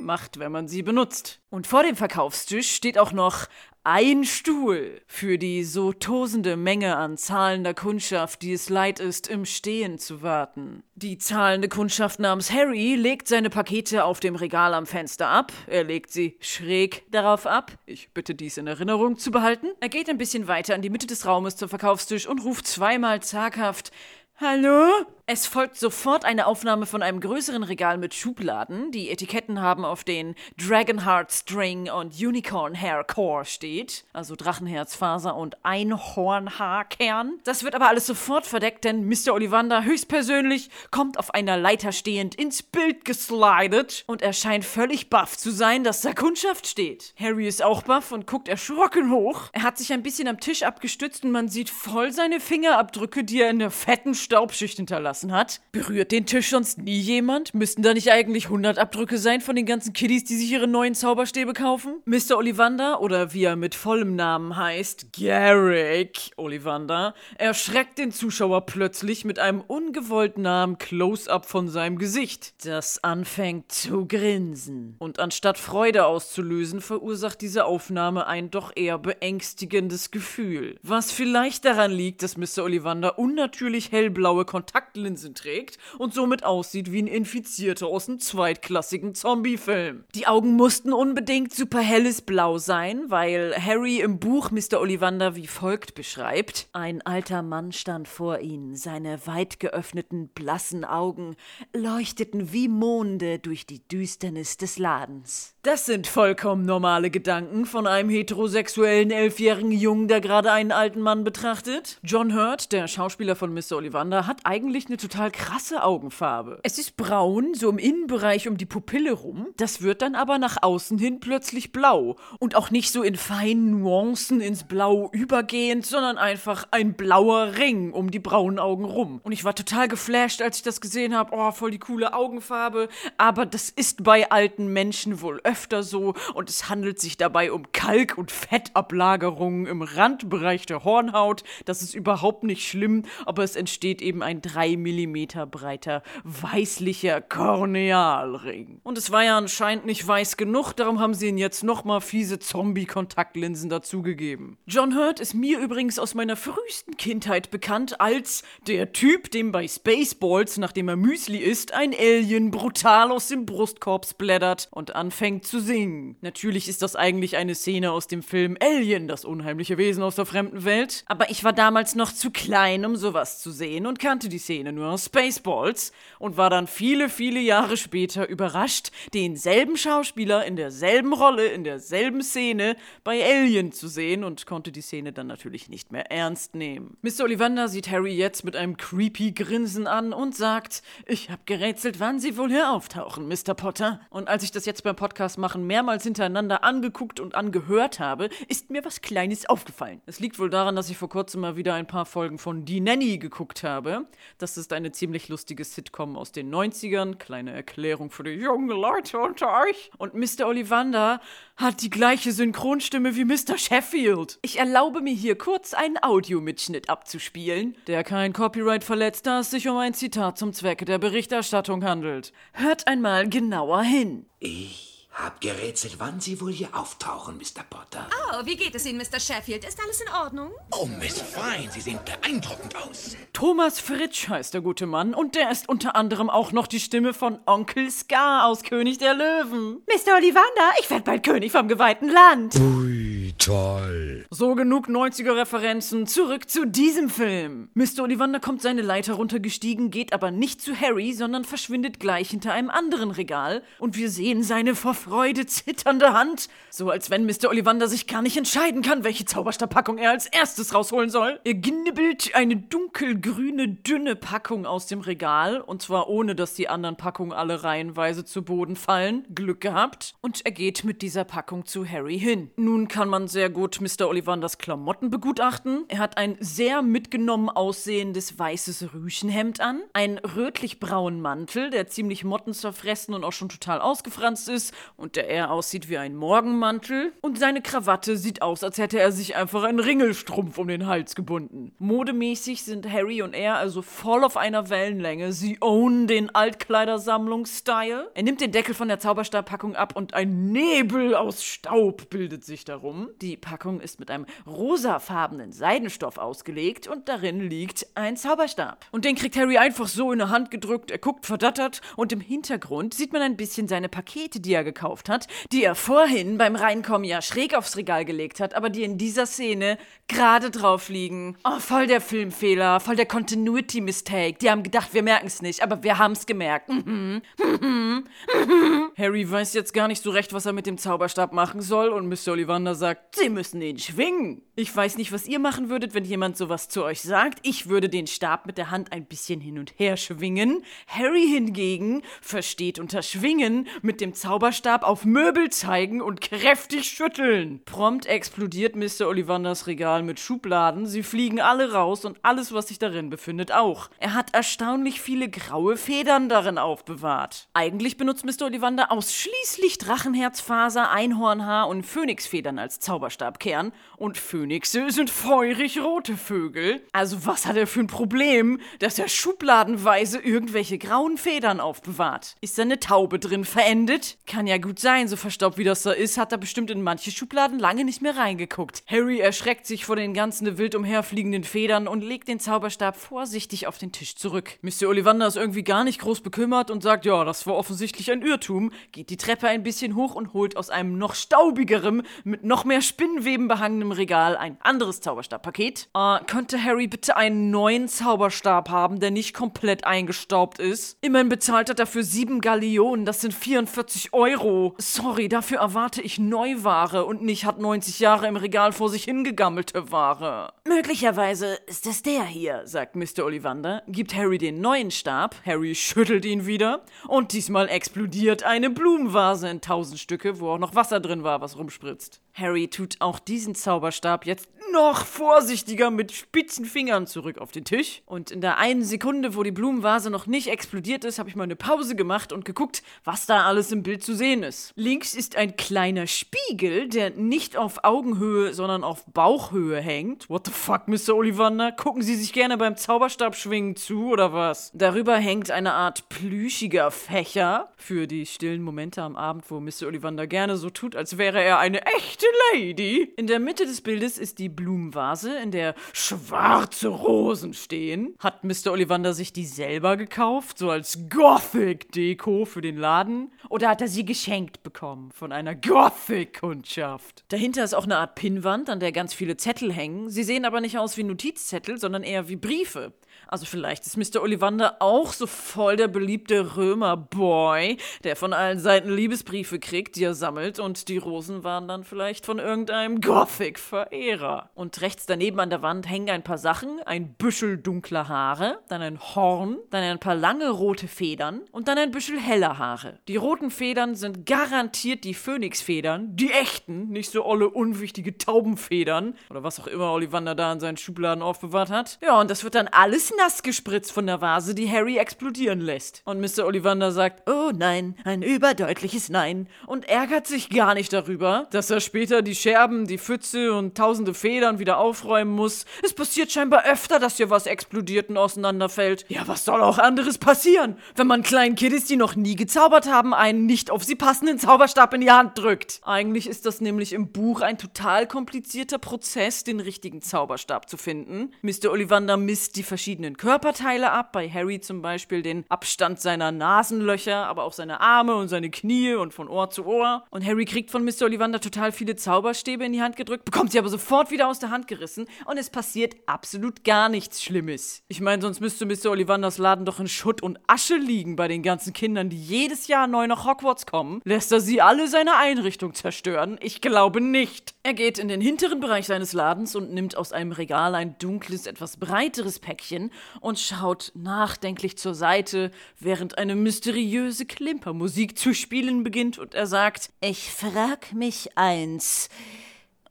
macht, 0.00 0.38
wenn 0.38 0.52
man 0.52 0.68
sie 0.68 0.82
benutzt. 0.82 1.40
Und 1.50 1.66
vor 1.66 1.82
dem 1.82 1.96
Verkaufstisch 1.96 2.70
steht 2.70 2.98
auch 2.98 3.12
noch 3.12 3.46
ein 3.84 4.24
Stuhl 4.24 5.02
für 5.06 5.36
die 5.36 5.62
so 5.62 5.92
tosende 5.92 6.56
Menge 6.56 6.96
an 6.96 7.18
zahlender 7.18 7.74
Kundschaft, 7.74 8.40
die 8.40 8.54
es 8.54 8.70
leid 8.70 8.98
ist, 8.98 9.28
im 9.28 9.44
Stehen 9.44 9.98
zu 9.98 10.22
warten. 10.22 10.82
Die 10.94 11.18
zahlende 11.18 11.68
Kundschaft 11.68 12.18
namens 12.18 12.50
Harry 12.50 12.94
legt 12.94 13.28
seine 13.28 13.50
Pakete 13.50 14.04
auf 14.04 14.20
dem 14.20 14.36
Regal 14.36 14.72
am 14.72 14.86
Fenster 14.86 15.28
ab. 15.28 15.52
Er 15.66 15.84
legt 15.84 16.10
sie 16.10 16.38
schräg 16.40 17.04
darauf 17.10 17.46
ab. 17.46 17.72
Ich 17.84 18.10
bitte 18.14 18.34
dies 18.34 18.56
in 18.56 18.66
Erinnerung 18.66 19.18
zu 19.18 19.30
behalten. 19.30 19.66
Er 19.80 19.90
geht 19.90 20.08
ein 20.08 20.18
bisschen 20.18 20.48
weiter 20.48 20.74
an 20.74 20.82
die 20.82 20.90
Mitte 20.90 21.06
des 21.06 21.26
Raumes 21.26 21.56
zum 21.56 21.68
Verkaufstisch 21.68 22.26
und 22.26 22.42
ruft 22.42 22.66
zweimal 22.66 23.22
zaghaft 23.22 23.92
Hallo? 24.40 24.90
Es 25.26 25.46
folgt 25.46 25.78
sofort 25.78 26.26
eine 26.26 26.46
Aufnahme 26.46 26.84
von 26.84 27.02
einem 27.02 27.18
größeren 27.18 27.62
Regal 27.62 27.96
mit 27.96 28.12
Schubladen. 28.12 28.90
Die 28.90 29.08
Etiketten 29.08 29.58
haben 29.58 29.82
auf 29.82 30.04
den 30.04 30.34
Dragonheart 30.58 31.32
String 31.32 31.90
und 31.90 32.12
Unicorn 32.12 32.78
Hair 32.78 33.04
Core 33.04 33.46
steht, 33.46 34.04
also 34.12 34.36
Drachenherzfaser 34.36 35.34
und 35.34 35.56
Einhornhaarkern. 35.64 37.38
Das 37.44 37.64
wird 37.64 37.74
aber 37.74 37.88
alles 37.88 38.04
sofort 38.04 38.44
verdeckt, 38.44 38.84
denn 38.84 39.08
Mr. 39.08 39.32
Ollivander 39.32 39.84
höchstpersönlich 39.84 40.68
kommt 40.90 41.18
auf 41.18 41.32
einer 41.32 41.56
Leiter 41.56 41.92
stehend 41.92 42.34
ins 42.34 42.62
Bild 42.62 43.06
geslidet 43.06 44.04
und 44.06 44.20
er 44.20 44.34
scheint 44.34 44.66
völlig 44.66 45.08
baff 45.08 45.38
zu 45.38 45.50
sein, 45.52 45.84
dass 45.84 46.02
da 46.02 46.12
Kundschaft 46.12 46.66
steht. 46.66 47.14
Harry 47.18 47.48
ist 47.48 47.62
auch 47.62 47.80
baff 47.84 48.12
und 48.12 48.26
guckt 48.26 48.46
erschrocken 48.46 49.10
hoch. 49.10 49.48
Er 49.52 49.62
hat 49.62 49.78
sich 49.78 49.90
ein 49.94 50.02
bisschen 50.02 50.28
am 50.28 50.38
Tisch 50.38 50.64
abgestützt 50.64 51.24
und 51.24 51.30
man 51.30 51.48
sieht 51.48 51.70
voll 51.70 52.12
seine 52.12 52.40
Fingerabdrücke, 52.40 53.24
die 53.24 53.40
er 53.40 53.48
in 53.48 53.58
der 53.58 53.70
fetten 53.70 54.12
Staubschicht 54.14 54.76
hinterlassen 54.76 55.13
hinterlassen 55.14 55.32
hat. 55.32 55.60
Berührt 55.72 56.12
den 56.12 56.26
Tisch 56.26 56.50
sonst 56.50 56.78
nie 56.78 56.98
jemand? 56.98 57.54
Müssten 57.54 57.82
da 57.82 57.94
nicht 57.94 58.10
eigentlich 58.10 58.46
100 58.46 58.78
Abdrücke 58.78 59.18
sein 59.18 59.40
von 59.40 59.56
den 59.56 59.66
ganzen 59.66 59.92
Kiddies, 59.92 60.24
die 60.24 60.36
sich 60.36 60.50
ihre 60.50 60.68
neuen 60.68 60.94
Zauberstäbe 60.94 61.52
kaufen? 61.52 62.02
Mr. 62.04 62.36
Ollivander, 62.36 63.00
oder 63.00 63.32
wie 63.32 63.44
er 63.44 63.56
mit 63.56 63.74
vollem 63.74 64.16
Namen 64.16 64.56
heißt, 64.56 65.12
Garrick 65.18 66.30
Ollivander, 66.36 67.14
erschreckt 67.38 67.98
den 67.98 68.12
Zuschauer 68.12 68.66
plötzlich 68.66 69.24
mit 69.24 69.38
einem 69.38 69.60
ungewollt 69.60 70.38
nahen 70.38 70.78
Close-up 70.78 71.46
von 71.46 71.68
seinem 71.68 71.98
Gesicht, 71.98 72.66
das 72.66 73.02
anfängt 73.02 73.72
zu 73.72 74.06
grinsen. 74.06 74.96
Und 74.98 75.18
anstatt 75.18 75.58
Freude 75.58 76.06
auszulösen, 76.06 76.80
verursacht 76.80 77.40
diese 77.40 77.64
Aufnahme 77.64 78.26
ein 78.26 78.50
doch 78.50 78.72
eher 78.74 78.98
beängstigendes 78.98 80.10
Gefühl. 80.10 80.76
Was 80.82 81.12
vielleicht 81.12 81.64
daran 81.64 81.90
liegt, 81.90 82.22
dass 82.22 82.36
Mr. 82.36 82.64
Ollivander 82.64 83.18
unnatürlich 83.18 83.92
hellblaue 83.92 84.44
Kontaktlinsen 84.44 85.03
Kontaktlinsen 85.04 85.34
trägt 85.34 85.78
und 85.98 86.14
somit 86.14 86.44
aussieht 86.44 86.90
wie 86.92 87.02
ein 87.02 87.06
Infizierter 87.06 87.86
aus 87.86 88.08
einem 88.08 88.18
zweitklassigen 88.18 89.14
Zombie-Film. 89.14 90.04
Die 90.14 90.26
Augen 90.26 90.54
mussten 90.54 90.92
unbedingt 90.92 91.54
super 91.54 91.80
helles 91.80 92.22
Blau 92.22 92.58
sein, 92.58 93.04
weil 93.08 93.54
Harry 93.56 94.00
im 94.00 94.18
Buch 94.18 94.50
Mr. 94.50 94.80
Ollivander 94.80 95.36
wie 95.36 95.46
folgt 95.46 95.94
beschreibt. 95.94 96.68
Ein 96.72 97.02
alter 97.02 97.42
Mann 97.42 97.72
stand 97.72 98.08
vor 98.08 98.40
ihnen, 98.40 98.76
seine 98.76 99.26
weit 99.26 99.60
geöffneten, 99.60 100.28
blassen 100.28 100.84
Augen 100.84 101.36
leuchteten 101.74 102.52
wie 102.52 102.68
Monde 102.68 103.38
durch 103.38 103.66
die 103.66 103.86
Düsternis 103.86 104.56
des 104.56 104.78
Ladens. 104.78 105.54
Das 105.62 105.86
sind 105.86 106.06
vollkommen 106.06 106.66
normale 106.66 107.10
Gedanken 107.10 107.64
von 107.64 107.86
einem 107.86 108.10
heterosexuellen 108.10 109.10
elfjährigen 109.10 109.72
Jungen, 109.72 110.08
der 110.08 110.20
gerade 110.20 110.52
einen 110.52 110.72
alten 110.72 111.00
Mann 111.00 111.24
betrachtet. 111.24 111.98
John 112.02 112.34
Hurt, 112.34 112.72
der 112.72 112.86
Schauspieler 112.86 113.34
von 113.34 113.54
Mr. 113.54 113.76
Ollivander, 113.76 114.26
hat 114.26 114.40
eigentlich 114.44 114.86
eine 114.86 114.93
total 114.96 115.30
krasse 115.30 115.82
Augenfarbe. 115.82 116.60
Es 116.62 116.78
ist 116.78 116.96
braun, 116.96 117.54
so 117.54 117.68
im 117.70 117.78
Innenbereich 117.78 118.48
um 118.48 118.56
die 118.56 118.66
Pupille 118.66 119.12
rum. 119.12 119.48
Das 119.56 119.82
wird 119.82 120.02
dann 120.02 120.14
aber 120.14 120.38
nach 120.38 120.62
außen 120.62 120.98
hin 120.98 121.20
plötzlich 121.20 121.72
blau. 121.72 122.16
Und 122.38 122.56
auch 122.56 122.70
nicht 122.70 122.90
so 122.90 123.02
in 123.02 123.16
feinen 123.16 123.80
Nuancen 123.80 124.40
ins 124.40 124.64
Blau 124.64 125.10
übergehend, 125.12 125.86
sondern 125.86 126.18
einfach 126.18 126.66
ein 126.70 126.94
blauer 126.94 127.56
Ring 127.56 127.92
um 127.92 128.10
die 128.10 128.18
braunen 128.18 128.58
Augen 128.58 128.84
rum. 128.84 129.20
Und 129.22 129.32
ich 129.32 129.44
war 129.44 129.54
total 129.54 129.88
geflasht, 129.88 130.42
als 130.42 130.58
ich 130.58 130.62
das 130.62 130.80
gesehen 130.80 131.14
habe. 131.14 131.34
Oh, 131.34 131.50
voll 131.52 131.70
die 131.70 131.78
coole 131.78 132.14
Augenfarbe. 132.14 132.88
Aber 133.18 133.46
das 133.46 133.70
ist 133.70 134.04
bei 134.04 134.30
alten 134.30 134.72
Menschen 134.72 135.20
wohl 135.20 135.40
öfter 135.44 135.82
so 135.82 136.14
und 136.34 136.50
es 136.50 136.68
handelt 136.68 137.00
sich 137.00 137.16
dabei 137.16 137.52
um 137.52 137.72
Kalk- 137.72 138.18
und 138.18 138.30
Fettablagerungen 138.30 139.66
im 139.66 139.82
Randbereich 139.82 140.66
der 140.66 140.84
Hornhaut. 140.84 141.44
Das 141.64 141.82
ist 141.82 141.94
überhaupt 141.94 142.44
nicht 142.44 142.66
schlimm, 142.66 143.02
aber 143.26 143.44
es 143.44 143.56
entsteht 143.56 144.02
eben 144.02 144.22
ein 144.22 144.42
3 144.42 144.76
mm 144.92 145.50
breiter, 145.50 146.02
weißlicher 146.24 147.20
Kornealring. 147.20 148.80
Und 148.82 148.98
es 148.98 149.10
war 149.10 149.24
ja 149.24 149.38
anscheinend 149.38 149.86
nicht 149.86 150.06
weiß 150.06 150.36
genug, 150.36 150.72
darum 150.74 151.00
haben 151.00 151.14
sie 151.14 151.28
ihn 151.28 151.38
jetzt 151.38 151.64
nochmal 151.64 152.00
fiese 152.00 152.38
Zombie-Kontaktlinsen 152.38 153.70
dazugegeben. 153.70 154.58
John 154.66 154.96
Hurt 154.96 155.20
ist 155.20 155.34
mir 155.34 155.58
übrigens 155.58 155.98
aus 155.98 156.14
meiner 156.14 156.36
frühesten 156.36 156.96
Kindheit 156.96 157.50
bekannt 157.50 158.00
als 158.00 158.42
der 158.66 158.92
Typ, 158.92 159.30
dem 159.30 159.52
bei 159.52 159.66
Spaceballs, 159.66 160.58
nachdem 160.58 160.88
er 160.88 160.96
Müsli 160.96 161.38
isst, 161.38 161.72
ein 161.72 161.94
Alien 161.94 162.50
brutal 162.50 163.10
aus 163.10 163.28
dem 163.28 163.46
Brustkorb 163.46 164.06
splattert 164.06 164.68
und 164.70 164.94
anfängt 164.94 165.46
zu 165.46 165.60
singen. 165.60 166.16
Natürlich 166.20 166.68
ist 166.68 166.82
das 166.82 166.96
eigentlich 166.96 167.36
eine 167.36 167.54
Szene 167.54 167.92
aus 167.92 168.06
dem 168.06 168.22
Film 168.22 168.56
Alien, 168.60 169.08
das 169.08 169.24
unheimliche 169.24 169.78
Wesen 169.78 170.02
aus 170.02 170.16
der 170.16 170.26
fremden 170.26 170.64
Welt. 170.64 171.04
Aber 171.06 171.30
ich 171.30 171.44
war 171.44 171.52
damals 171.52 171.94
noch 171.94 172.12
zu 172.12 172.30
klein, 172.30 172.84
um 172.84 172.96
sowas 172.96 173.40
zu 173.40 173.50
sehen 173.50 173.86
und 173.86 173.98
kannte 173.98 174.28
die 174.28 174.38
Szene 174.38 174.72
nur 174.74 174.98
Spaceballs 174.98 175.92
und 176.18 176.36
war 176.36 176.50
dann 176.50 176.66
viele, 176.66 177.08
viele 177.08 177.40
Jahre 177.40 177.76
später 177.76 178.28
überrascht, 178.28 178.90
denselben 179.12 179.76
Schauspieler 179.76 180.44
in 180.44 180.56
derselben 180.56 181.12
Rolle, 181.12 181.46
in 181.46 181.64
derselben 181.64 182.22
Szene 182.22 182.76
bei 183.02 183.24
Alien 183.24 183.72
zu 183.72 183.88
sehen 183.88 184.24
und 184.24 184.46
konnte 184.46 184.72
die 184.72 184.80
Szene 184.80 185.12
dann 185.12 185.26
natürlich 185.26 185.68
nicht 185.68 185.92
mehr 185.92 186.10
ernst 186.10 186.54
nehmen. 186.54 186.96
Mr. 187.02 187.24
Ollivander 187.24 187.68
sieht 187.68 187.90
Harry 187.90 188.14
jetzt 188.14 188.44
mit 188.44 188.56
einem 188.56 188.76
creepy 188.76 189.32
Grinsen 189.32 189.86
an 189.86 190.12
und 190.12 190.36
sagt, 190.36 190.82
ich 191.06 191.30
hab 191.30 191.46
gerätselt, 191.46 192.00
wann 192.00 192.20
Sie 192.20 192.36
wohl 192.36 192.48
hier 192.50 192.72
auftauchen, 192.72 193.28
Mr. 193.28 193.54
Potter. 193.54 194.00
Und 194.10 194.28
als 194.28 194.42
ich 194.42 194.50
das 194.50 194.66
jetzt 194.66 194.84
beim 194.84 194.96
Podcast 194.96 195.38
machen 195.38 195.66
mehrmals 195.66 196.04
hintereinander 196.04 196.64
angeguckt 196.64 197.20
und 197.20 197.34
angehört 197.34 198.00
habe, 198.00 198.28
ist 198.48 198.70
mir 198.70 198.84
was 198.84 199.00
Kleines 199.00 199.46
aufgefallen. 199.46 200.00
Es 200.06 200.20
liegt 200.20 200.38
wohl 200.38 200.50
daran, 200.50 200.76
dass 200.76 200.90
ich 200.90 200.96
vor 200.96 201.08
kurzem 201.08 201.40
mal 201.40 201.56
wieder 201.56 201.74
ein 201.74 201.86
paar 201.86 202.06
Folgen 202.06 202.38
von 202.38 202.64
Die 202.64 202.80
Nanny 202.80 203.18
geguckt 203.18 203.62
habe. 203.62 204.06
Das 204.38 204.56
ist 204.56 204.63
eine 204.72 204.92
ziemlich 204.92 205.28
lustige 205.28 205.64
Sitcom 205.64 206.16
aus 206.16 206.32
den 206.32 206.52
90ern. 206.54 207.16
Kleine 207.16 207.52
Erklärung 207.52 208.10
für 208.10 208.24
die 208.24 208.30
jungen 208.30 208.68
Leute 208.68 209.18
unter 209.18 209.62
euch. 209.62 209.90
Und 209.98 210.14
Mr. 210.14 210.46
Ollivander 210.46 211.20
hat 211.56 211.82
die 211.82 211.90
gleiche 211.90 212.32
Synchronstimme 212.32 213.16
wie 213.16 213.24
Mr. 213.24 213.58
Sheffield. 213.58 214.38
Ich 214.42 214.58
erlaube 214.58 215.00
mir 215.00 215.14
hier 215.14 215.36
kurz 215.36 215.74
einen 215.74 216.02
Audiomitschnitt 216.02 216.88
abzuspielen, 216.88 217.76
der 217.86 218.04
kein 218.04 218.32
Copyright 218.32 218.84
verletzt, 218.84 219.26
da 219.26 219.40
es 219.40 219.50
sich 219.50 219.68
um 219.68 219.76
ein 219.76 219.94
Zitat 219.94 220.38
zum 220.38 220.52
Zwecke 220.52 220.84
der 220.84 220.98
Berichterstattung 220.98 221.84
handelt. 221.84 222.32
Hört 222.52 222.86
einmal 222.86 223.28
genauer 223.28 223.82
hin. 223.82 224.26
Ich 224.38 224.93
hab 225.14 225.40
gerätselt, 225.40 225.94
wann 225.98 226.18
Sie 226.20 226.40
wohl 226.40 226.52
hier 226.52 226.68
auftauchen, 226.72 227.36
Mr. 227.36 227.62
Potter. 227.70 228.08
Oh, 228.32 228.44
wie 228.44 228.56
geht 228.56 228.74
es 228.74 228.84
Ihnen, 228.84 228.98
Mr. 228.98 229.20
Sheffield? 229.20 229.64
Ist 229.64 229.80
alles 229.80 230.00
in 230.00 230.08
Ordnung? 230.12 230.50
Oh, 230.72 230.86
Miss 230.86 231.20
Fine, 231.20 231.70
Sie 231.70 231.80
sehen 231.80 232.00
beeindruckend 232.04 232.74
aus. 232.76 233.16
Thomas 233.32 233.78
Fritsch 233.78 234.28
heißt 234.28 234.54
der 234.54 234.60
gute 234.60 234.86
Mann 234.86 235.14
und 235.14 235.36
der 235.36 235.50
ist 235.52 235.68
unter 235.68 235.94
anderem 235.94 236.30
auch 236.30 236.50
noch 236.50 236.66
die 236.66 236.80
Stimme 236.80 237.14
von 237.14 237.38
Onkel 237.46 237.90
Scar 237.90 238.46
aus 238.46 238.62
König 238.64 238.98
der 238.98 239.14
Löwen. 239.14 239.82
Mr. 239.86 240.16
Ollivander, 240.16 240.72
ich 240.80 240.90
werd 240.90 241.04
bald 241.04 241.22
König 241.22 241.52
vom 241.52 241.68
geweihten 241.68 242.08
Land. 242.08 242.56
Ui, 242.56 243.34
toll. 243.38 244.26
So 244.30 244.56
genug 244.56 244.88
90er-Referenzen, 244.88 246.08
zurück 246.08 246.50
zu 246.50 246.66
diesem 246.66 247.08
Film. 247.08 247.68
Mr. 247.74 248.02
Ollivander 248.02 248.40
kommt 248.40 248.62
seine 248.62 248.82
Leiter 248.82 249.14
runtergestiegen, 249.14 249.92
geht 249.92 250.12
aber 250.12 250.32
nicht 250.32 250.60
zu 250.60 250.74
Harry, 250.78 251.12
sondern 251.12 251.44
verschwindet 251.44 252.00
gleich 252.00 252.30
hinter 252.30 252.52
einem 252.52 252.70
anderen 252.70 253.12
Regal 253.12 253.62
und 253.78 253.96
wir 253.96 254.10
sehen 254.10 254.42
seine 254.42 254.74
vor 254.74 254.94
Freude 255.04 255.44
zitternde 255.44 256.14
Hand, 256.14 256.48
so 256.70 256.88
als 256.88 257.10
wenn 257.10 257.26
Mr. 257.26 257.50
Ollivander 257.50 257.88
sich 257.88 258.06
gar 258.06 258.22
nicht 258.22 258.38
entscheiden 258.38 258.80
kann, 258.80 259.04
welche 259.04 259.26
Zauberstabpackung 259.26 259.98
er 259.98 260.12
als 260.12 260.24
erstes 260.24 260.74
rausholen 260.74 261.10
soll. 261.10 261.40
Er 261.44 261.60
knibbelt 261.60 262.34
eine 262.34 262.56
dunkelgrüne, 262.56 263.68
dünne 263.68 264.16
Packung 264.16 264.64
aus 264.64 264.86
dem 264.86 265.02
Regal, 265.02 265.60
und 265.60 265.82
zwar 265.82 266.08
ohne, 266.08 266.34
dass 266.34 266.54
die 266.54 266.70
anderen 266.70 266.96
Packungen 266.96 267.32
alle 267.32 267.62
reihenweise 267.64 268.24
zu 268.24 268.42
Boden 268.42 268.76
fallen. 268.76 269.26
Glück 269.34 269.60
gehabt. 269.60 270.14
Und 270.22 270.46
er 270.46 270.52
geht 270.52 270.84
mit 270.84 271.02
dieser 271.02 271.24
Packung 271.24 271.66
zu 271.66 271.86
Harry 271.86 272.18
hin. 272.18 272.50
Nun 272.56 272.88
kann 272.88 273.10
man 273.10 273.28
sehr 273.28 273.50
gut 273.50 273.82
Mr. 273.82 274.08
Ollivanders 274.08 274.56
Klamotten 274.56 275.10
begutachten. 275.10 275.84
Er 275.88 275.98
hat 275.98 276.16
ein 276.16 276.38
sehr 276.40 276.80
mitgenommen 276.80 277.50
aussehendes 277.50 278.38
weißes 278.38 278.94
Rüschenhemd 278.94 279.60
an, 279.60 279.82
einen 279.92 280.16
rötlich-braunen 280.16 281.20
Mantel, 281.20 281.68
der 281.68 281.88
ziemlich 281.88 282.24
mottenzerfressen 282.24 283.12
und 283.12 283.22
auch 283.22 283.32
schon 283.32 283.50
total 283.50 283.82
ausgefranst 283.82 284.48
ist 284.48 284.72
und 284.96 285.16
der 285.16 285.28
eher 285.28 285.50
aussieht 285.50 285.88
wie 285.88 285.98
ein 285.98 286.14
Morgenmantel. 286.14 287.12
Und 287.20 287.38
seine 287.38 287.62
Krawatte 287.62 288.16
sieht 288.16 288.42
aus, 288.42 288.62
als 288.62 288.78
hätte 288.78 288.98
er 288.98 289.12
sich 289.12 289.36
einfach 289.36 289.64
einen 289.64 289.80
Ringelstrumpf 289.80 290.56
um 290.58 290.68
den 290.68 290.86
Hals 290.86 291.14
gebunden. 291.14 291.72
Modemäßig 291.78 292.62
sind 292.62 292.90
Harry 292.90 293.22
und 293.22 293.34
er 293.34 293.56
also 293.56 293.82
voll 293.82 294.24
auf 294.24 294.36
einer 294.36 294.70
Wellenlänge. 294.70 295.32
Sie 295.32 295.58
own 295.60 296.06
den 296.06 296.34
Altkleidersammlungs-Style. 296.34 298.10
Er 298.14 298.22
nimmt 298.22 298.40
den 298.40 298.52
Deckel 298.52 298.74
von 298.74 298.88
der 298.88 299.00
Zauberstabpackung 299.00 299.74
ab 299.74 299.96
und 299.96 300.14
ein 300.14 300.52
Nebel 300.52 301.14
aus 301.14 301.44
Staub 301.44 302.08
bildet 302.10 302.44
sich 302.44 302.64
darum. 302.64 303.10
Die 303.20 303.36
Packung 303.36 303.80
ist 303.80 303.98
mit 303.98 304.10
einem 304.10 304.26
rosafarbenen 304.46 305.52
Seidenstoff 305.52 306.18
ausgelegt 306.18 306.86
und 306.86 307.08
darin 307.08 307.40
liegt 307.40 307.86
ein 307.94 308.16
Zauberstab. 308.16 308.86
Und 308.92 309.04
den 309.04 309.16
kriegt 309.16 309.36
Harry 309.36 309.58
einfach 309.58 309.88
so 309.88 310.12
in 310.12 310.18
der 310.18 310.30
Hand 310.30 310.50
gedrückt. 310.50 310.90
Er 310.90 310.98
guckt 310.98 311.26
verdattert 311.26 311.80
und 311.96 312.12
im 312.12 312.20
Hintergrund 312.20 312.94
sieht 312.94 313.12
man 313.12 313.22
ein 313.22 313.36
bisschen 313.36 313.66
seine 313.66 313.88
Pakete, 313.88 314.40
die 314.40 314.52
er 314.52 314.64
gekauft 314.64 314.83
hat, 315.08 315.26
die 315.52 315.64
er 315.64 315.74
vorhin 315.74 316.38
beim 316.38 316.56
Reinkommen 316.56 317.04
ja 317.04 317.22
schräg 317.22 317.54
aufs 317.54 317.76
Regal 317.76 318.04
gelegt 318.04 318.40
hat, 318.40 318.54
aber 318.54 318.70
die 318.70 318.82
in 318.84 318.98
dieser 318.98 319.26
Szene 319.26 319.78
gerade 320.08 320.50
drauf 320.50 320.88
liegen. 320.88 321.36
Oh, 321.44 321.58
voll 321.58 321.86
der 321.86 322.00
Filmfehler, 322.00 322.80
voll 322.80 322.96
der 322.96 323.06
Continuity 323.06 323.80
Mistake. 323.80 324.38
Die 324.40 324.50
haben 324.50 324.62
gedacht, 324.62 324.92
wir 324.92 325.02
merken 325.02 325.26
es 325.26 325.42
nicht, 325.42 325.62
aber 325.62 325.82
wir 325.82 325.98
haben 325.98 326.12
es 326.12 326.26
gemerkt. 326.26 326.68
Mhm. 326.68 327.22
Mhm. 327.38 328.04
Mhm. 328.34 328.90
Harry 328.96 329.30
weiß 329.30 329.54
jetzt 329.54 329.72
gar 329.72 329.88
nicht 329.88 330.02
so 330.02 330.10
recht, 330.10 330.32
was 330.32 330.46
er 330.46 330.52
mit 330.52 330.66
dem 330.66 330.78
Zauberstab 330.78 331.32
machen 331.32 331.60
soll 331.60 331.88
und 331.88 332.08
Mr. 332.08 332.32
Ollivander 332.32 332.74
sagt, 332.74 333.16
sie 333.16 333.30
müssen 333.30 333.62
ihn 333.62 333.78
schwingen. 333.78 334.42
Ich 334.56 334.74
weiß 334.74 334.98
nicht, 334.98 335.12
was 335.12 335.26
ihr 335.26 335.38
machen 335.38 335.68
würdet, 335.68 335.94
wenn 335.94 336.04
jemand 336.04 336.36
sowas 336.36 336.68
zu 336.68 336.84
euch 336.84 337.00
sagt. 337.00 337.40
Ich 337.42 337.68
würde 337.68 337.88
den 337.88 338.06
Stab 338.06 338.46
mit 338.46 338.58
der 338.58 338.70
Hand 338.70 338.92
ein 338.92 339.06
bisschen 339.06 339.40
hin 339.40 339.58
und 339.58 339.72
her 339.78 339.96
schwingen. 339.96 340.62
Harry 340.86 341.26
hingegen 341.26 342.02
versteht 342.20 342.78
unter 342.78 343.02
Schwingen 343.02 343.66
mit 343.82 344.00
dem 344.00 344.14
Zauberstab 344.14 344.73
auf 344.82 345.04
Möbel 345.04 345.50
zeigen 345.50 346.02
und 346.02 346.20
kräftig 346.20 346.86
schütteln. 346.86 347.60
Prompt 347.64 348.06
explodiert 348.06 348.74
Mr. 348.74 349.06
Ollivanders 349.06 349.66
Regal 349.66 350.02
mit 350.02 350.18
Schubladen. 350.18 350.86
Sie 350.86 351.02
fliegen 351.02 351.40
alle 351.40 351.72
raus 351.72 352.04
und 352.04 352.18
alles, 352.22 352.52
was 352.52 352.68
sich 352.68 352.78
darin 352.78 353.10
befindet, 353.10 353.52
auch. 353.52 353.90
Er 354.00 354.14
hat 354.14 354.34
erstaunlich 354.34 355.00
viele 355.00 355.28
graue 355.28 355.76
Federn 355.76 356.28
darin 356.28 356.58
aufbewahrt. 356.58 357.48
Eigentlich 357.52 357.96
benutzt 357.96 358.24
Mr. 358.24 358.46
Ollivander 358.46 358.90
ausschließlich 358.90 359.78
Drachenherzfaser, 359.78 360.90
Einhornhaar 360.90 361.68
und 361.68 361.84
Phönixfedern 361.84 362.58
als 362.58 362.80
Zauberstabkern 362.80 363.72
und 363.96 364.18
Phönixe 364.18 364.90
sind 364.90 365.10
feurig 365.10 365.80
rote 365.80 366.16
Vögel. 366.16 366.82
Also 366.92 367.26
was 367.26 367.46
hat 367.46 367.56
er 367.56 367.66
für 367.66 367.80
ein 367.80 367.86
Problem, 367.86 368.60
dass 368.78 368.98
er 368.98 369.08
schubladenweise 369.08 370.18
irgendwelche 370.18 370.78
grauen 370.78 371.18
Federn 371.18 371.60
aufbewahrt? 371.60 372.36
Ist 372.40 372.56
seine 372.56 372.80
Taube 372.80 373.18
drin 373.18 373.44
verendet? 373.44 374.16
Kann 374.26 374.46
ja 374.46 374.56
gut 374.64 374.78
sein, 374.78 375.08
so 375.08 375.16
verstaubt 375.16 375.58
wie 375.58 375.64
das 375.64 375.82
da 375.82 375.92
ist, 375.92 376.16
hat 376.16 376.32
er 376.32 376.38
bestimmt 376.38 376.70
in 376.70 376.80
manche 376.80 377.10
Schubladen 377.10 377.58
lange 377.58 377.84
nicht 377.84 378.00
mehr 378.00 378.16
reingeguckt. 378.16 378.82
Harry 378.86 379.20
erschreckt 379.20 379.66
sich 379.66 379.84
vor 379.84 379.94
den 379.94 380.14
ganzen 380.14 380.56
wild 380.56 380.74
umherfliegenden 380.74 381.44
Federn 381.44 381.86
und 381.86 382.02
legt 382.02 382.28
den 382.28 382.40
Zauberstab 382.40 382.96
vorsichtig 382.96 383.66
auf 383.66 383.76
den 383.76 383.92
Tisch 383.92 384.16
zurück. 384.16 384.58
Mr. 384.62 384.88
Ollivander 384.88 385.26
ist 385.26 385.36
irgendwie 385.36 385.64
gar 385.64 385.84
nicht 385.84 386.00
groß 386.00 386.22
bekümmert 386.22 386.70
und 386.70 386.82
sagt, 386.82 387.04
ja, 387.04 387.24
das 387.24 387.46
war 387.46 387.56
offensichtlich 387.56 388.10
ein 388.10 388.22
Irrtum, 388.22 388.72
geht 388.90 389.10
die 389.10 389.18
Treppe 389.18 389.48
ein 389.48 389.62
bisschen 389.62 389.96
hoch 389.96 390.14
und 390.14 390.32
holt 390.32 390.56
aus 390.56 390.70
einem 390.70 390.96
noch 390.96 391.14
staubigerem, 391.14 392.02
mit 392.24 392.44
noch 392.44 392.64
mehr 392.64 392.80
Spinnenweben 392.80 393.48
behangenem 393.48 393.92
Regal 393.92 394.34
ein 394.34 394.56
anderes 394.62 395.02
Zauberstabpaket. 395.02 395.90
Äh, 395.94 396.20
könnte 396.26 396.62
Harry 396.62 396.86
bitte 396.86 397.18
einen 397.18 397.50
neuen 397.50 397.86
Zauberstab 397.86 398.70
haben, 398.70 398.98
der 398.98 399.10
nicht 399.10 399.34
komplett 399.34 399.84
eingestaubt 399.84 400.58
ist? 400.58 400.96
Immerhin 401.02 401.28
bezahlt 401.28 401.68
er 401.68 401.74
dafür 401.74 402.02
sieben 402.02 402.40
Gallionen, 402.40 403.04
das 403.04 403.20
sind 403.20 403.34
44 403.34 404.14
Euro. 404.14 404.53
Sorry, 404.78 405.28
dafür 405.28 405.58
erwarte 405.58 406.02
ich 406.02 406.18
Neuware 406.18 407.04
und 407.04 407.22
nicht 407.22 407.44
hat 407.44 407.58
90 407.58 408.00
Jahre 408.00 408.26
im 408.26 408.36
Regal 408.36 408.72
vor 408.72 408.88
sich 408.88 409.04
hingegammelte 409.04 409.90
Ware. 409.92 410.52
Möglicherweise 410.66 411.58
ist 411.66 411.86
es 411.86 412.02
der 412.02 412.24
hier, 412.24 412.62
sagt 412.64 412.96
Mr. 412.96 413.24
Ollivander, 413.24 413.82
gibt 413.88 414.14
Harry 414.14 414.38
den 414.38 414.60
neuen 414.60 414.90
Stab, 414.90 415.36
Harry 415.44 415.74
schüttelt 415.74 416.24
ihn 416.24 416.46
wieder 416.46 416.84
und 417.08 417.32
diesmal 417.32 417.68
explodiert 417.68 418.42
eine 418.42 418.70
Blumenvase 418.70 419.48
in 419.48 419.60
tausend 419.60 419.98
Stücke, 419.98 420.40
wo 420.40 420.50
auch 420.50 420.58
noch 420.58 420.74
Wasser 420.74 421.00
drin 421.00 421.22
war, 421.22 421.40
was 421.40 421.56
rumspritzt. 421.56 422.20
Harry 422.34 422.68
tut 422.68 422.96
auch 422.98 423.20
diesen 423.20 423.54
Zauberstab 423.54 424.26
jetzt 424.26 424.48
noch 424.74 425.06
vorsichtiger 425.06 425.92
mit 425.92 426.10
spitzen 426.10 426.64
Fingern 426.64 427.06
zurück 427.06 427.38
auf 427.38 427.52
den 427.52 427.64
Tisch. 427.64 428.02
Und 428.06 428.32
in 428.32 428.40
der 428.40 428.58
einen 428.58 428.82
Sekunde, 428.82 429.36
wo 429.36 429.44
die 429.44 429.52
Blumenvase 429.52 430.10
noch 430.10 430.26
nicht 430.26 430.48
explodiert 430.48 431.04
ist, 431.04 431.20
habe 431.20 431.28
ich 431.28 431.36
mal 431.36 431.44
eine 431.44 431.54
Pause 431.54 431.94
gemacht 431.94 432.32
und 432.32 432.44
geguckt, 432.44 432.82
was 433.04 433.26
da 433.26 433.44
alles 433.44 433.70
im 433.70 433.84
Bild 433.84 434.02
zu 434.02 434.16
sehen 434.16 434.42
ist. 434.42 434.72
Links 434.74 435.14
ist 435.14 435.36
ein 435.36 435.56
kleiner 435.56 436.08
Spiegel, 436.08 436.88
der 436.88 437.10
nicht 437.10 437.56
auf 437.56 437.84
Augenhöhe, 437.84 438.52
sondern 438.52 438.82
auf 438.82 439.04
Bauchhöhe 439.06 439.80
hängt. 439.80 440.28
What 440.28 440.46
the 440.46 440.52
fuck, 440.52 440.88
Mr. 440.88 441.14
Ollivander? 441.14 441.70
Gucken 441.70 442.02
Sie 442.02 442.16
sich 442.16 442.32
gerne 442.32 442.56
beim 442.56 442.76
Zauberstabschwingen 442.76 443.76
zu, 443.76 444.10
oder 444.10 444.32
was? 444.32 444.72
Darüber 444.74 445.16
hängt 445.16 445.52
eine 445.52 445.74
Art 445.74 446.08
plüschiger 446.08 446.90
Fächer 446.90 447.68
für 447.76 448.08
die 448.08 448.26
stillen 448.26 448.62
Momente 448.62 449.02
am 449.02 449.14
Abend, 449.14 449.48
wo 449.48 449.60
Mr. 449.60 449.86
Ollivander 449.86 450.26
gerne 450.26 450.56
so 450.56 450.70
tut, 450.70 450.96
als 450.96 451.16
wäre 451.16 451.40
er 451.40 451.58
eine 451.58 451.86
echte 451.86 452.23
Lady. 452.52 453.12
In 453.16 453.26
der 453.26 453.40
Mitte 453.40 453.66
des 453.66 453.80
Bildes 453.80 454.18
ist 454.18 454.38
die 454.38 454.48
Blumenvase, 454.48 455.36
in 455.38 455.50
der 455.50 455.74
schwarze 455.92 456.88
Rosen 456.88 457.54
stehen. 457.54 458.14
Hat 458.18 458.44
Mr. 458.44 458.72
Ollivander 458.72 459.14
sich 459.14 459.32
die 459.32 459.44
selber 459.44 459.96
gekauft, 459.96 460.58
so 460.58 460.70
als 460.70 460.98
Gothic-Deko 461.08 462.44
für 462.44 462.60
den 462.60 462.76
Laden? 462.76 463.32
Oder 463.48 463.68
hat 463.68 463.80
er 463.80 463.88
sie 463.88 464.04
geschenkt 464.04 464.62
bekommen 464.62 465.10
von 465.12 465.32
einer 465.32 465.54
Gothic-Kundschaft? 465.54 467.24
Dahinter 467.28 467.64
ist 467.64 467.74
auch 467.74 467.84
eine 467.84 467.98
Art 467.98 468.14
Pinnwand, 468.14 468.70
an 468.70 468.80
der 468.80 468.92
ganz 468.92 469.14
viele 469.14 469.36
Zettel 469.36 469.72
hängen. 469.72 470.10
Sie 470.10 470.22
sehen 470.22 470.44
aber 470.44 470.60
nicht 470.60 470.78
aus 470.78 470.96
wie 470.96 471.04
Notizzettel, 471.04 471.78
sondern 471.78 472.02
eher 472.02 472.28
wie 472.28 472.36
Briefe. 472.36 472.92
Also 473.28 473.46
vielleicht 473.46 473.84
ist 473.86 473.96
Mr. 473.96 474.22
Ollivander 474.22 474.76
auch 474.80 475.12
so 475.12 475.26
voll 475.26 475.76
der 475.76 475.88
beliebte 475.88 476.56
Römer-Boy, 476.56 477.78
der 478.04 478.16
von 478.16 478.32
allen 478.32 478.58
Seiten 478.58 478.94
Liebesbriefe 478.94 479.58
kriegt, 479.58 479.96
die 479.96 480.04
er 480.04 480.14
sammelt 480.14 480.58
und 480.58 480.88
die 480.88 480.98
Rosen 480.98 481.42
waren 481.42 481.66
dann 481.66 481.84
vielleicht 481.84 482.26
von 482.26 482.38
irgendeinem 482.38 483.00
Gothic-Verehrer. 483.00 484.50
Und 484.54 484.80
rechts 484.80 485.06
daneben 485.06 485.40
an 485.40 485.50
der 485.50 485.62
Wand 485.62 485.88
hängen 485.88 486.10
ein 486.10 486.22
paar 486.22 486.38
Sachen, 486.38 486.80
ein 486.86 487.14
Büschel 487.14 487.58
dunkler 487.58 488.08
Haare, 488.08 488.58
dann 488.68 488.82
ein 488.82 489.00
Horn, 489.00 489.58
dann 489.70 489.82
ein 489.82 489.98
paar 489.98 490.14
lange 490.14 490.50
rote 490.50 490.86
Federn 490.86 491.40
und 491.50 491.68
dann 491.68 491.78
ein 491.78 491.90
Büschel 491.90 492.20
heller 492.20 492.58
Haare. 492.58 492.98
Die 493.08 493.16
roten 493.16 493.50
Federn 493.50 493.94
sind 493.94 494.26
garantiert 494.26 495.04
die 495.04 495.14
Phönixfedern, 495.14 496.16
die 496.16 496.30
echten, 496.30 496.90
nicht 496.90 497.10
so 497.10 497.24
olle 497.24 497.48
unwichtige 497.48 498.16
Taubenfedern 498.16 499.14
oder 499.30 499.42
was 499.42 499.58
auch 499.58 499.66
immer 499.66 499.92
Ollivander 499.92 500.34
da 500.34 500.52
in 500.52 500.60
seinen 500.60 500.76
Schubladen 500.76 501.22
aufbewahrt 501.22 501.70
hat. 501.70 501.98
Ja, 502.02 502.20
und 502.20 502.30
das 502.30 502.44
wird 502.44 502.54
dann 502.54 502.68
alles 502.68 503.03
nass 503.16 503.42
gespritzt 503.42 503.92
von 503.92 504.06
der 504.06 504.20
Vase, 504.20 504.54
die 504.54 504.70
Harry 504.70 504.98
explodieren 504.98 505.60
lässt. 505.60 506.02
Und 506.04 506.20
Mr. 506.20 506.46
Ollivander 506.46 506.92
sagt, 506.92 507.28
oh 507.28 507.50
nein, 507.54 507.96
ein 508.04 508.22
überdeutliches 508.22 509.08
Nein 509.08 509.48
und 509.66 509.88
ärgert 509.88 510.26
sich 510.26 510.50
gar 510.50 510.74
nicht 510.74 510.92
darüber, 510.92 511.46
dass 511.50 511.70
er 511.70 511.80
später 511.80 512.22
die 512.22 512.34
Scherben, 512.34 512.86
die 512.86 512.98
Pfütze 512.98 513.52
und 513.52 513.76
tausende 513.76 514.14
Federn 514.14 514.58
wieder 514.58 514.78
aufräumen 514.78 515.32
muss. 515.32 515.66
Es 515.82 515.94
passiert 515.94 516.32
scheinbar 516.32 516.64
öfter, 516.64 516.98
dass 516.98 517.16
hier 517.16 517.30
was 517.30 517.46
explodiert 517.46 518.08
und 518.08 518.16
auseinanderfällt. 518.16 519.04
Ja, 519.08 519.26
was 519.26 519.44
soll 519.44 519.62
auch 519.62 519.78
anderes 519.78 520.18
passieren, 520.18 520.76
wenn 520.96 521.06
man 521.06 521.22
kleinen 521.22 521.56
Kiddies, 521.56 521.86
die 521.86 521.96
noch 521.96 522.16
nie 522.16 522.36
gezaubert 522.36 522.90
haben, 522.90 523.14
einen 523.14 523.46
nicht 523.46 523.70
auf 523.70 523.84
sie 523.84 523.96
passenden 523.96 524.38
Zauberstab 524.38 524.94
in 524.94 525.00
die 525.00 525.10
Hand 525.10 525.38
drückt. 525.38 525.80
Eigentlich 525.84 526.28
ist 526.28 526.46
das 526.46 526.60
nämlich 526.60 526.92
im 526.92 527.12
Buch 527.12 527.40
ein 527.40 527.58
total 527.58 528.06
komplizierter 528.06 528.78
Prozess, 528.78 529.44
den 529.44 529.60
richtigen 529.60 530.02
Zauberstab 530.02 530.68
zu 530.68 530.76
finden. 530.76 531.32
Mr. 531.42 531.70
Ollivander 531.70 532.16
misst 532.16 532.56
die 532.56 532.62
verschiedenen 532.62 532.93
Körperteile 533.02 533.90
ab, 533.90 534.12
bei 534.12 534.28
Harry 534.28 534.60
zum 534.60 534.82
Beispiel 534.82 535.22
den 535.22 535.44
Abstand 535.48 536.00
seiner 536.00 536.32
Nasenlöcher, 536.32 537.26
aber 537.26 537.44
auch 537.44 537.52
seine 537.52 537.80
Arme 537.80 538.14
und 538.16 538.28
seine 538.28 538.50
Knie 538.50 538.94
und 538.94 539.12
von 539.14 539.28
Ohr 539.28 539.50
zu 539.50 539.66
Ohr. 539.66 540.04
Und 540.10 540.24
Harry 540.24 540.44
kriegt 540.44 540.70
von 540.70 540.84
Mr. 540.84 541.02
Ollivander 541.02 541.40
total 541.40 541.72
viele 541.72 541.96
Zauberstäbe 541.96 542.64
in 542.64 542.72
die 542.72 542.82
Hand 542.82 542.96
gedrückt, 542.96 543.24
bekommt 543.24 543.52
sie 543.52 543.58
aber 543.58 543.68
sofort 543.68 544.10
wieder 544.10 544.28
aus 544.28 544.38
der 544.38 544.50
Hand 544.50 544.68
gerissen 544.68 545.06
und 545.26 545.38
es 545.38 545.50
passiert 545.50 545.96
absolut 546.06 546.64
gar 546.64 546.88
nichts 546.88 547.22
Schlimmes. 547.22 547.82
Ich 547.88 548.00
meine, 548.00 548.22
sonst 548.22 548.40
müsste 548.40 548.66
Mr. 548.66 548.90
Ollivanders 548.90 549.38
Laden 549.38 549.64
doch 549.64 549.80
in 549.80 549.88
Schutt 549.88 550.22
und 550.22 550.38
Asche 550.46 550.76
liegen 550.76 551.16
bei 551.16 551.28
den 551.28 551.42
ganzen 551.42 551.72
Kindern, 551.72 552.10
die 552.10 552.20
jedes 552.20 552.68
Jahr 552.68 552.86
neu 552.86 553.06
nach 553.06 553.26
Hogwarts 553.26 553.66
kommen. 553.66 554.00
Lässt 554.04 554.32
er 554.32 554.40
sie 554.40 554.60
alle 554.60 554.88
seine 554.88 555.16
Einrichtung 555.16 555.74
zerstören? 555.74 556.38
Ich 556.40 556.60
glaube 556.60 557.00
nicht. 557.00 557.54
Er 557.62 557.74
geht 557.74 557.98
in 557.98 558.08
den 558.08 558.20
hinteren 558.20 558.60
Bereich 558.60 558.86
seines 558.86 559.12
Ladens 559.12 559.56
und 559.56 559.72
nimmt 559.72 559.96
aus 559.96 560.12
einem 560.12 560.32
Regal 560.32 560.74
ein 560.74 560.96
dunkles, 560.98 561.46
etwas 561.46 561.76
breiteres 561.76 562.38
Päckchen 562.38 562.83
und 563.20 563.38
schaut 563.38 563.92
nachdenklich 563.94 564.78
zur 564.78 564.94
Seite, 564.94 565.50
während 565.78 566.18
eine 566.18 566.34
mysteriöse 566.34 567.26
Klimpermusik 567.26 568.18
zu 568.18 568.34
spielen 568.34 568.84
beginnt 568.84 569.18
und 569.18 569.34
er 569.34 569.46
sagt, 569.46 569.90
ich 570.00 570.30
frag 570.30 570.92
mich 570.92 571.36
eins 571.36 572.08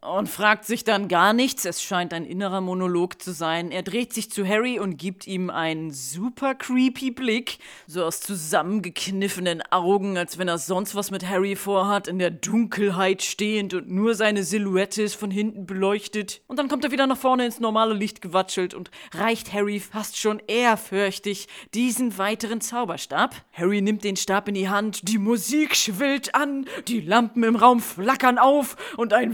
und 0.03 0.27
fragt 0.27 0.65
sich 0.65 0.83
dann 0.83 1.07
gar 1.07 1.33
nichts. 1.33 1.65
Es 1.65 1.81
scheint 1.81 2.13
ein 2.13 2.25
innerer 2.25 2.61
Monolog 2.61 3.21
zu 3.21 3.31
sein. 3.31 3.71
Er 3.71 3.83
dreht 3.83 4.13
sich 4.13 4.29
zu 4.29 4.47
Harry 4.47 4.79
und 4.79 4.97
gibt 4.97 5.27
ihm 5.27 5.49
einen 5.49 5.91
super 5.91 6.55
creepy 6.55 7.11
Blick, 7.11 7.57
so 7.87 8.03
aus 8.03 8.19
zusammengekniffenen 8.19 9.61
Augen, 9.71 10.17
als 10.17 10.37
wenn 10.37 10.47
er 10.47 10.57
sonst 10.57 10.95
was 10.95 11.11
mit 11.11 11.27
Harry 11.27 11.55
vorhat, 11.55 12.07
in 12.07 12.19
der 12.19 12.31
Dunkelheit 12.31 13.21
stehend 13.21 13.73
und 13.73 13.89
nur 13.89 14.15
seine 14.15 14.43
Silhouette 14.43 15.01
ist 15.01 15.15
von 15.15 15.31
hinten 15.31 15.65
beleuchtet. 15.65 16.41
Und 16.47 16.59
dann 16.59 16.67
kommt 16.67 16.83
er 16.83 16.91
wieder 16.91 17.07
nach 17.07 17.17
vorne 17.17 17.45
ins 17.45 17.59
normale 17.59 17.93
Licht 17.93 18.21
gewatschelt 18.21 18.73
und 18.73 18.91
reicht 19.13 19.53
Harry 19.53 19.79
fast 19.79 20.17
schon 20.17 20.41
ehrfürchtig 20.47 21.47
diesen 21.73 22.17
weiteren 22.17 22.61
Zauberstab. 22.61 23.35
Harry 23.53 23.81
nimmt 23.81 24.03
den 24.03 24.15
Stab 24.15 24.47
in 24.47 24.55
die 24.55 24.69
Hand, 24.69 25.07
die 25.07 25.17
Musik 25.17 25.75
schwillt 25.75 26.35
an, 26.35 26.65
die 26.87 27.01
Lampen 27.01 27.43
im 27.43 27.55
Raum 27.55 27.79
flackern 27.79 28.37
auf 28.37 28.75
und 28.97 29.13
ein 29.13 29.33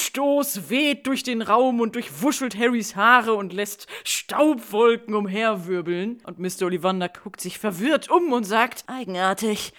Windstoß 0.00 0.70
weht 0.70 1.06
durch 1.06 1.22
den 1.24 1.42
Raum 1.42 1.78
und 1.80 1.94
durchwuschelt 1.94 2.56
Harrys 2.56 2.96
Haare 2.96 3.34
und 3.34 3.52
lässt 3.52 3.86
Staubwolken 4.02 5.14
umherwirbeln. 5.14 6.22
Und 6.24 6.38
Mr. 6.38 6.62
Ollivander 6.62 7.10
guckt 7.10 7.42
sich 7.42 7.58
verwirrt 7.58 8.10
um 8.10 8.32
und 8.32 8.44
sagt, 8.44 8.84
eigenartig. 8.86 9.74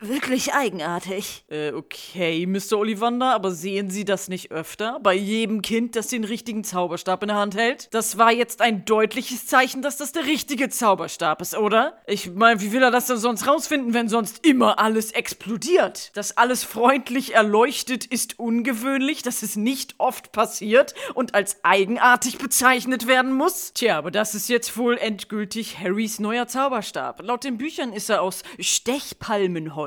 Wirklich 0.00 0.52
eigenartig. 0.52 1.44
Äh, 1.48 1.72
okay, 1.72 2.46
Mr. 2.46 2.78
Ollivander, 2.78 3.32
aber 3.32 3.50
sehen 3.50 3.90
Sie 3.90 4.04
das 4.04 4.28
nicht 4.28 4.50
öfter? 4.50 5.00
Bei 5.02 5.14
jedem 5.14 5.62
Kind, 5.62 5.96
das 5.96 6.08
den 6.08 6.24
richtigen 6.24 6.64
Zauberstab 6.64 7.22
in 7.22 7.28
der 7.28 7.36
Hand 7.36 7.56
hält? 7.56 7.88
Das 7.94 8.18
war 8.18 8.32
jetzt 8.32 8.60
ein 8.60 8.84
deutliches 8.84 9.46
Zeichen, 9.46 9.82
dass 9.82 9.96
das 9.96 10.12
der 10.12 10.26
richtige 10.26 10.68
Zauberstab 10.68 11.40
ist, 11.40 11.56
oder? 11.56 11.98
Ich 12.06 12.30
meine, 12.32 12.60
wie 12.60 12.72
will 12.72 12.82
er 12.82 12.90
das 12.90 13.06
denn 13.06 13.16
sonst 13.16 13.46
rausfinden, 13.46 13.94
wenn 13.94 14.08
sonst 14.08 14.46
immer 14.46 14.78
alles 14.78 15.12
explodiert? 15.12 16.16
Dass 16.16 16.36
alles 16.36 16.62
freundlich 16.62 17.34
erleuchtet 17.34 18.04
ist 18.04 18.38
ungewöhnlich, 18.38 19.22
dass 19.22 19.42
es 19.42 19.56
nicht 19.56 19.94
oft 19.98 20.32
passiert 20.32 20.94
und 21.14 21.34
als 21.34 21.64
eigenartig 21.64 22.38
bezeichnet 22.38 23.06
werden 23.06 23.32
muss? 23.32 23.72
Tja, 23.72 23.98
aber 23.98 24.10
das 24.10 24.34
ist 24.34 24.48
jetzt 24.48 24.76
wohl 24.76 24.98
endgültig 24.98 25.78
Harrys 25.78 26.18
neuer 26.18 26.46
Zauberstab. 26.46 27.22
Laut 27.22 27.44
den 27.44 27.56
Büchern 27.56 27.92
ist 27.92 28.10
er 28.10 28.22
aus 28.22 28.42
Stechpalmenholz 28.58 29.85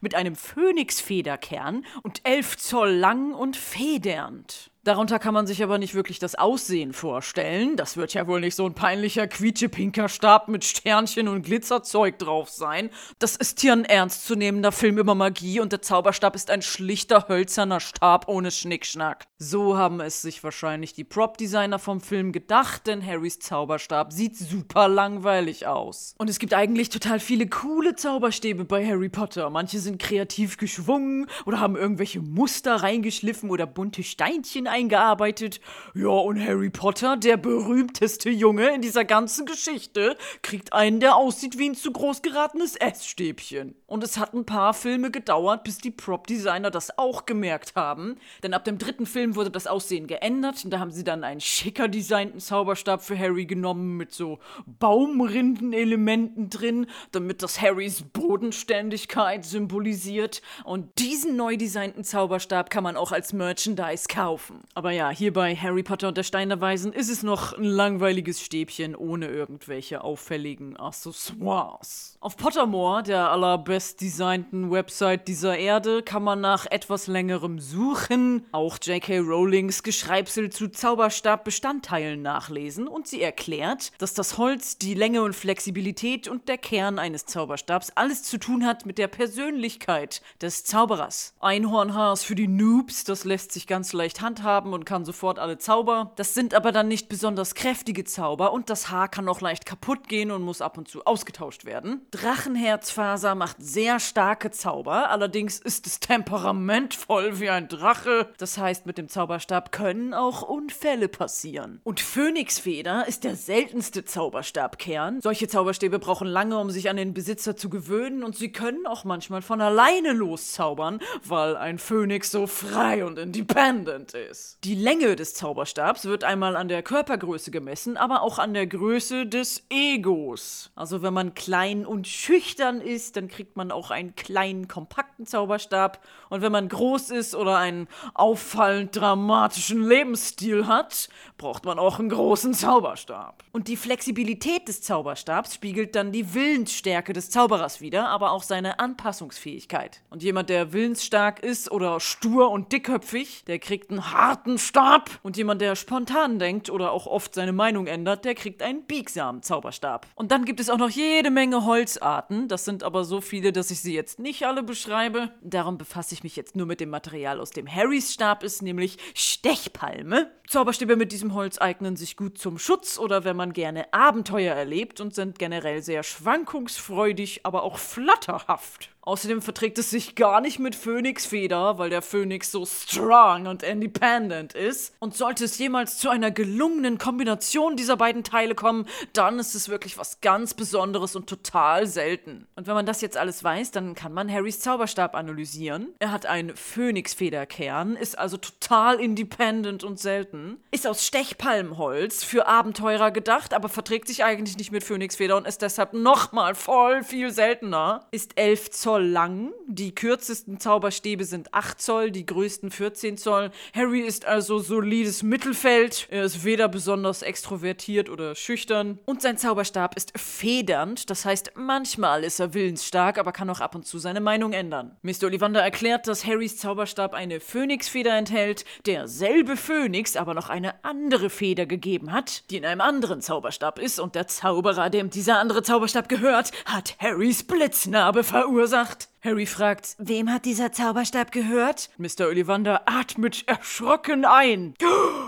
mit 0.00 0.14
einem 0.14 0.36
Phönixfederkern 0.36 1.84
und 2.02 2.20
elf 2.24 2.56
Zoll 2.56 2.90
lang 2.90 3.34
und 3.34 3.56
federnd. 3.56 4.70
Darunter 4.84 5.18
kann 5.18 5.32
man 5.32 5.46
sich 5.46 5.62
aber 5.62 5.78
nicht 5.78 5.94
wirklich 5.94 6.18
das 6.18 6.34
Aussehen 6.34 6.92
vorstellen. 6.92 7.76
Das 7.76 7.96
wird 7.96 8.12
ja 8.12 8.26
wohl 8.26 8.40
nicht 8.42 8.54
so 8.54 8.66
ein 8.66 8.74
peinlicher 8.74 9.26
quietschepinker 9.26 10.10
Stab 10.10 10.48
mit 10.48 10.62
Sternchen 10.62 11.26
und 11.26 11.40
Glitzerzeug 11.40 12.18
drauf 12.18 12.50
sein. 12.50 12.90
Das 13.18 13.34
ist 13.34 13.60
hier 13.60 13.72
ein 13.72 13.86
ernstzunehmender 13.86 14.72
Film 14.72 14.98
über 14.98 15.14
Magie 15.14 15.58
und 15.60 15.72
der 15.72 15.80
Zauberstab 15.80 16.34
ist 16.36 16.50
ein 16.50 16.60
schlichter 16.60 17.28
hölzerner 17.28 17.80
Stab 17.80 18.28
ohne 18.28 18.50
Schnickschnack. 18.50 19.24
So 19.38 19.78
haben 19.78 20.00
es 20.00 20.20
sich 20.20 20.44
wahrscheinlich 20.44 20.92
die 20.92 21.04
Prop-Designer 21.04 21.78
vom 21.78 22.02
Film 22.02 22.32
gedacht, 22.32 22.86
denn 22.86 23.04
Harrys 23.04 23.38
Zauberstab 23.38 24.12
sieht 24.12 24.36
super 24.36 24.88
langweilig 24.88 25.66
aus. 25.66 26.14
Und 26.18 26.28
es 26.28 26.38
gibt 26.38 26.52
eigentlich 26.52 26.90
total 26.90 27.20
viele 27.20 27.46
coole 27.46 27.96
Zauberstäbe 27.96 28.66
bei 28.66 28.86
Harry 28.86 29.08
Potter. 29.08 29.48
Manche 29.48 29.78
sind 29.78 29.98
kreativ 29.98 30.58
geschwungen 30.58 31.26
oder 31.46 31.58
haben 31.58 31.74
irgendwelche 31.74 32.20
Muster 32.20 32.76
reingeschliffen 32.76 33.48
oder 33.50 33.66
bunte 33.66 34.02
Steinchen 34.02 34.66
eingearbeitet. 34.74 35.60
Ja, 35.94 36.08
und 36.08 36.44
Harry 36.44 36.68
Potter, 36.68 37.16
der 37.16 37.36
berühmteste 37.36 38.28
Junge 38.28 38.74
in 38.74 38.82
dieser 38.82 39.04
ganzen 39.04 39.46
Geschichte, 39.46 40.16
kriegt 40.42 40.72
einen, 40.72 40.98
der 40.98 41.14
aussieht 41.14 41.58
wie 41.58 41.70
ein 41.70 41.76
zu 41.76 41.92
groß 41.92 42.22
geratenes 42.22 42.74
Essstäbchen. 42.74 43.76
Und 43.86 44.02
es 44.02 44.18
hat 44.18 44.34
ein 44.34 44.44
paar 44.44 44.74
Filme 44.74 45.12
gedauert, 45.12 45.62
bis 45.62 45.78
die 45.78 45.92
Prop-Designer 45.92 46.72
das 46.72 46.98
auch 46.98 47.26
gemerkt 47.26 47.76
haben. 47.76 48.16
Denn 48.42 48.52
ab 48.52 48.64
dem 48.64 48.78
dritten 48.78 49.06
Film 49.06 49.36
wurde 49.36 49.52
das 49.52 49.68
Aussehen 49.68 50.08
geändert 50.08 50.64
und 50.64 50.72
da 50.72 50.80
haben 50.80 50.90
sie 50.90 51.04
dann 51.04 51.22
einen 51.22 51.40
schicker 51.40 51.86
designten 51.86 52.40
Zauberstab 52.40 53.02
für 53.02 53.16
Harry 53.16 53.46
genommen 53.46 53.96
mit 53.96 54.12
so 54.12 54.40
Baumrindenelementen 54.66 56.50
drin, 56.50 56.86
damit 57.12 57.44
das 57.44 57.60
Harrys 57.60 58.02
Bodenständigkeit 58.02 59.44
symbolisiert. 59.44 60.42
Und 60.64 60.98
diesen 60.98 61.36
neu 61.36 61.56
designten 61.56 62.02
Zauberstab 62.02 62.70
kann 62.70 62.82
man 62.82 62.96
auch 62.96 63.12
als 63.12 63.32
Merchandise 63.32 64.06
kaufen. 64.08 64.63
Aber 64.74 64.90
ja, 64.90 65.10
hier 65.10 65.32
bei 65.32 65.54
Harry 65.54 65.82
Potter 65.82 66.08
und 66.08 66.16
der 66.16 66.22
Stein 66.24 66.48
der 66.48 66.60
Weisen 66.60 66.92
ist 66.92 67.08
es 67.08 67.22
noch 67.22 67.52
ein 67.56 67.64
langweiliges 67.64 68.40
Stäbchen 68.40 68.96
ohne 68.96 69.28
irgendwelche 69.28 70.02
auffälligen 70.02 70.76
Accessoires. 70.76 72.18
Auf 72.20 72.36
Pottermore, 72.36 73.02
der 73.02 73.30
allerbest 73.30 74.00
designten 74.00 74.70
Website 74.70 75.28
dieser 75.28 75.56
Erde, 75.56 76.02
kann 76.02 76.24
man 76.24 76.40
nach 76.40 76.66
etwas 76.66 77.06
längerem 77.06 77.60
Suchen 77.60 78.46
auch 78.50 78.78
J.K. 78.82 79.18
Rowlings 79.18 79.82
Geschreibsel 79.82 80.50
zu 80.50 80.68
Zauberstabbestandteilen 80.68 82.22
nachlesen 82.22 82.88
und 82.88 83.06
sie 83.06 83.22
erklärt, 83.22 83.92
dass 83.98 84.14
das 84.14 84.38
Holz, 84.38 84.78
die 84.78 84.94
Länge 84.94 85.22
und 85.22 85.34
Flexibilität 85.34 86.26
und 86.26 86.48
der 86.48 86.58
Kern 86.58 86.98
eines 86.98 87.26
Zauberstabs 87.26 87.92
alles 87.94 88.22
zu 88.22 88.38
tun 88.38 88.66
hat 88.66 88.86
mit 88.86 88.98
der 88.98 89.08
Persönlichkeit 89.08 90.22
des 90.40 90.64
Zauberers. 90.64 91.34
Einhornhaar 91.38 92.14
ist 92.14 92.24
für 92.24 92.34
die 92.34 92.48
Noobs, 92.48 93.04
das 93.04 93.24
lässt 93.24 93.52
sich 93.52 93.66
ganz 93.66 93.92
leicht 93.92 94.20
handhaben 94.20 94.53
und 94.62 94.84
kann 94.84 95.04
sofort 95.04 95.38
alle 95.38 95.58
Zauber. 95.58 96.12
Das 96.16 96.34
sind 96.34 96.54
aber 96.54 96.70
dann 96.70 96.88
nicht 96.88 97.08
besonders 97.08 97.54
kräftige 97.54 98.04
Zauber 98.04 98.52
und 98.52 98.70
das 98.70 98.90
Haar 98.90 99.08
kann 99.08 99.28
auch 99.28 99.40
leicht 99.40 99.66
kaputt 99.66 100.08
gehen 100.08 100.30
und 100.30 100.42
muss 100.42 100.60
ab 100.60 100.78
und 100.78 100.88
zu 100.88 101.04
ausgetauscht 101.04 101.64
werden. 101.64 102.06
Drachenherzfaser 102.10 103.34
macht 103.34 103.56
sehr 103.58 103.98
starke 103.98 104.50
Zauber, 104.50 105.10
allerdings 105.10 105.58
ist 105.58 105.86
es 105.86 106.00
temperamentvoll 106.00 107.40
wie 107.40 107.50
ein 107.50 107.68
Drache. 107.68 108.28
Das 108.38 108.58
heißt, 108.58 108.86
mit 108.86 108.98
dem 108.98 109.08
Zauberstab 109.08 109.72
können 109.72 110.14
auch 110.14 110.42
Unfälle 110.42 111.08
passieren. 111.08 111.80
Und 111.82 112.00
Phönixfeder 112.00 113.06
ist 113.08 113.24
der 113.24 113.36
seltenste 113.36 114.04
Zauberstabkern. 114.04 115.20
Solche 115.20 115.48
Zauberstäbe 115.48 115.98
brauchen 115.98 116.28
lange, 116.28 116.58
um 116.58 116.70
sich 116.70 116.88
an 116.88 116.96
den 116.96 117.14
Besitzer 117.14 117.56
zu 117.56 117.68
gewöhnen 117.68 118.22
und 118.22 118.36
sie 118.36 118.52
können 118.52 118.86
auch 118.86 119.04
manchmal 119.04 119.42
von 119.42 119.60
alleine 119.60 120.12
loszaubern, 120.12 121.00
weil 121.24 121.56
ein 121.56 121.78
Phönix 121.78 122.30
so 122.30 122.46
frei 122.46 123.04
und 123.04 123.18
independent 123.18 124.14
ist. 124.14 124.43
Die 124.64 124.74
Länge 124.74 125.14
des 125.14 125.34
Zauberstabs 125.34 126.06
wird 126.06 126.24
einmal 126.24 126.56
an 126.56 126.68
der 126.68 126.82
Körpergröße 126.82 127.50
gemessen, 127.50 127.96
aber 127.96 128.22
auch 128.22 128.38
an 128.38 128.54
der 128.54 128.66
Größe 128.66 129.26
des 129.26 129.62
Egos. 129.68 130.70
Also 130.74 131.02
wenn 131.02 131.12
man 131.12 131.34
klein 131.34 131.84
und 131.84 132.08
schüchtern 132.08 132.80
ist, 132.80 133.16
dann 133.16 133.28
kriegt 133.28 133.56
man 133.56 133.70
auch 133.70 133.90
einen 133.90 134.16
kleinen, 134.16 134.66
kompakten 134.66 135.26
Zauberstab. 135.26 136.00
Und 136.30 136.40
wenn 136.40 136.52
man 136.52 136.68
groß 136.68 137.10
ist 137.10 137.34
oder 137.34 137.58
einen 137.58 137.88
auffallend 138.14 138.96
dramatischen 138.96 139.86
Lebensstil 139.86 140.66
hat, 140.66 141.08
braucht 141.36 141.64
man 141.66 141.78
auch 141.78 141.98
einen 141.98 142.08
großen 142.08 142.54
Zauberstab. 142.54 143.44
Und 143.52 143.68
die 143.68 143.76
Flexibilität 143.76 144.66
des 144.68 144.80
Zauberstabs 144.82 145.54
spiegelt 145.54 145.94
dann 145.94 146.10
die 146.10 146.32
Willensstärke 146.32 147.12
des 147.12 147.30
Zauberers 147.30 147.80
wider, 147.80 148.08
aber 148.08 148.32
auch 148.32 148.42
seine 148.42 148.78
Anpassungsfähigkeit. 148.78 150.00
Und 150.10 150.22
jemand, 150.22 150.48
der 150.48 150.72
willensstark 150.72 151.40
ist 151.40 151.70
oder 151.70 152.00
stur 152.00 152.50
und 152.50 152.72
dickköpfig, 152.72 153.44
der 153.44 153.58
kriegt 153.58 153.90
einen 153.90 154.12
harten 154.12 154.33
Stab. 154.58 155.10
Und 155.22 155.36
jemand, 155.36 155.60
der 155.60 155.76
spontan 155.76 156.38
denkt 156.38 156.70
oder 156.70 156.92
auch 156.92 157.06
oft 157.06 157.34
seine 157.34 157.52
Meinung 157.52 157.86
ändert, 157.86 158.24
der 158.24 158.34
kriegt 158.34 158.62
einen 158.62 158.84
biegsamen 158.84 159.42
Zauberstab. 159.42 160.06
Und 160.14 160.30
dann 160.30 160.44
gibt 160.44 160.60
es 160.60 160.70
auch 160.70 160.78
noch 160.78 160.90
jede 160.90 161.30
Menge 161.30 161.64
Holzarten. 161.64 162.48
Das 162.48 162.64
sind 162.64 162.82
aber 162.82 163.04
so 163.04 163.20
viele, 163.20 163.52
dass 163.52 163.70
ich 163.70 163.80
sie 163.80 163.94
jetzt 163.94 164.18
nicht 164.18 164.46
alle 164.46 164.62
beschreibe. 164.62 165.30
Darum 165.42 165.78
befasse 165.78 166.14
ich 166.14 166.22
mich 166.22 166.36
jetzt 166.36 166.56
nur 166.56 166.66
mit 166.66 166.80
dem 166.80 166.90
Material, 166.90 167.40
aus 167.40 167.50
dem 167.50 167.72
Harrys 167.72 168.12
Stab 168.12 168.42
ist, 168.42 168.62
nämlich 168.62 168.98
Stechpalme. 169.14 170.30
Zauberstäbe 170.46 170.96
mit 170.96 171.10
diesem 171.12 171.34
Holz 171.34 171.58
eignen 171.58 171.96
sich 171.96 172.16
gut 172.16 172.38
zum 172.38 172.58
Schutz 172.58 172.98
oder 172.98 173.24
wenn 173.24 173.36
man 173.36 173.52
gerne 173.52 173.92
Abenteuer 173.92 174.54
erlebt 174.54 175.00
und 175.00 175.14
sind 175.14 175.38
generell 175.38 175.82
sehr 175.82 176.02
schwankungsfreudig, 176.02 177.40
aber 177.44 177.62
auch 177.62 177.78
flatterhaft. 177.78 178.90
Außerdem 179.06 179.42
verträgt 179.42 179.78
es 179.78 179.90
sich 179.90 180.14
gar 180.14 180.40
nicht 180.40 180.58
mit 180.58 180.74
Phönixfeder, 180.74 181.76
weil 181.76 181.90
der 181.90 182.00
Phönix 182.00 182.50
so 182.50 182.64
strong 182.64 183.46
und 183.46 183.62
independent 183.62 184.54
ist. 184.54 184.94
Und 184.98 185.14
sollte 185.14 185.44
es 185.44 185.58
jemals 185.58 185.98
zu 185.98 186.08
einer 186.08 186.30
gelungenen 186.30 186.96
Kombination 186.96 187.76
dieser 187.76 187.98
beiden 187.98 188.24
Teile 188.24 188.54
kommen, 188.54 188.86
dann 189.12 189.38
ist 189.38 189.54
es 189.54 189.68
wirklich 189.68 189.98
was 189.98 190.22
ganz 190.22 190.54
Besonderes 190.54 191.16
und 191.16 191.28
total 191.28 191.86
selten. 191.86 192.46
Und 192.56 192.66
wenn 192.66 192.74
man 192.74 192.86
das 192.86 193.02
jetzt 193.02 193.18
alles 193.18 193.44
weiß, 193.44 193.72
dann 193.72 193.94
kann 193.94 194.14
man 194.14 194.32
Harrys 194.32 194.60
Zauberstab 194.60 195.14
analysieren. 195.14 195.88
Er 195.98 196.10
hat 196.10 196.24
einen 196.24 196.56
Phönixfederkern, 196.56 197.96
ist 197.96 198.18
also 198.18 198.38
total 198.38 199.00
independent 199.00 199.84
und 199.84 200.00
selten. 200.00 200.62
Ist 200.70 200.86
aus 200.86 201.04
Stechpalmholz 201.04 202.24
für 202.24 202.46
Abenteurer 202.46 203.10
gedacht, 203.10 203.52
aber 203.52 203.68
verträgt 203.68 204.08
sich 204.08 204.24
eigentlich 204.24 204.56
nicht 204.56 204.72
mit 204.72 204.82
Phönixfeder 204.82 205.36
und 205.36 205.46
ist 205.46 205.60
deshalb 205.60 205.92
nochmal 205.92 206.54
voll 206.54 207.04
viel 207.04 207.30
seltener. 207.30 208.06
Ist 208.10 208.38
11 208.38 208.70
Zoll 208.70 208.93
lang. 209.00 209.52
Die 209.66 209.94
kürzesten 209.94 210.60
Zauberstäbe 210.60 211.24
sind 211.24 211.52
8 211.54 211.80
Zoll, 211.80 212.10
die 212.10 212.26
größten 212.26 212.70
14 212.70 213.16
Zoll. 213.16 213.50
Harry 213.74 214.00
ist 214.00 214.26
also 214.26 214.58
solides 214.58 215.22
Mittelfeld. 215.22 216.06
Er 216.10 216.24
ist 216.24 216.44
weder 216.44 216.68
besonders 216.68 217.22
extrovertiert 217.22 218.10
oder 218.10 218.34
schüchtern. 218.34 218.98
Und 219.04 219.22
sein 219.22 219.38
Zauberstab 219.38 219.96
ist 219.96 220.12
federnd, 220.18 221.10
das 221.10 221.24
heißt, 221.24 221.52
manchmal 221.54 222.24
ist 222.24 222.40
er 222.40 222.54
willensstark, 222.54 223.18
aber 223.18 223.32
kann 223.32 223.50
auch 223.50 223.60
ab 223.60 223.74
und 223.74 223.86
zu 223.86 223.98
seine 223.98 224.20
Meinung 224.20 224.52
ändern. 224.52 224.96
Mr. 225.02 225.24
Ollivander 225.24 225.60
erklärt, 225.60 226.06
dass 226.06 226.26
Harrys 226.26 226.58
Zauberstab 226.58 227.14
eine 227.14 227.40
Phönixfeder 227.40 228.16
enthält, 228.16 228.64
derselbe 228.86 229.56
Phönix 229.56 230.16
aber 230.16 230.34
noch 230.34 230.48
eine 230.48 230.84
andere 230.84 231.30
Feder 231.30 231.66
gegeben 231.66 232.12
hat, 232.12 232.50
die 232.50 232.56
in 232.56 232.64
einem 232.64 232.80
anderen 232.80 233.20
Zauberstab 233.20 233.78
ist 233.78 233.98
und 233.98 234.14
der 234.14 234.26
Zauberer, 234.26 234.90
dem 234.90 235.10
dieser 235.10 235.38
andere 235.38 235.62
Zauberstab 235.62 236.08
gehört, 236.08 236.52
hat 236.66 236.96
Harrys 236.98 237.42
Blitznarbe 237.42 238.24
verursacht. 238.24 238.83
Harry 239.22 239.46
fragt, 239.46 239.96
wem 239.98 240.30
hat 240.30 240.44
dieser 240.44 240.72
Zauberstab 240.72 241.32
gehört? 241.32 241.88
Mr. 241.96 242.26
Ollivander 242.26 242.82
atmet 242.86 243.44
erschrocken 243.46 244.24
ein. 244.24 244.74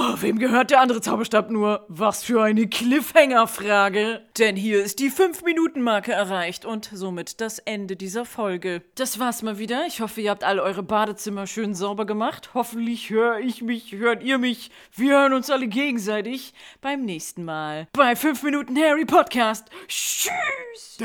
Oh, 0.00 0.14
wem 0.20 0.38
gehört 0.38 0.70
der 0.70 0.80
andere 0.80 1.00
Zauberstab 1.00 1.50
nur? 1.50 1.84
Was 1.88 2.22
für 2.22 2.40
eine 2.40 2.68
Cliffhanger-Frage. 2.68 4.20
Denn 4.38 4.54
hier 4.54 4.80
ist 4.80 5.00
die 5.00 5.10
5-Minuten-Marke 5.10 6.12
erreicht 6.12 6.64
und 6.64 6.88
somit 6.92 7.40
das 7.40 7.58
Ende 7.58 7.96
dieser 7.96 8.24
Folge. 8.24 8.82
Das 8.94 9.18
war's 9.18 9.42
mal 9.42 9.58
wieder. 9.58 9.86
Ich 9.88 10.00
hoffe, 10.00 10.20
ihr 10.20 10.30
habt 10.30 10.44
alle 10.44 10.62
eure 10.62 10.84
Badezimmer 10.84 11.48
schön 11.48 11.74
sauber 11.74 12.06
gemacht. 12.06 12.50
Hoffentlich 12.54 13.10
höre 13.10 13.40
ich 13.40 13.60
mich, 13.60 13.90
hört 13.90 14.22
ihr 14.22 14.38
mich. 14.38 14.70
Wir 14.94 15.18
hören 15.18 15.32
uns 15.32 15.50
alle 15.50 15.66
gegenseitig 15.66 16.54
beim 16.80 17.04
nächsten 17.04 17.44
Mal. 17.44 17.88
Bei 17.92 18.14
5 18.14 18.44
Minuten 18.44 18.76
Harry 18.78 19.04
Podcast. 19.04 19.66
Tschüss! 19.88 20.96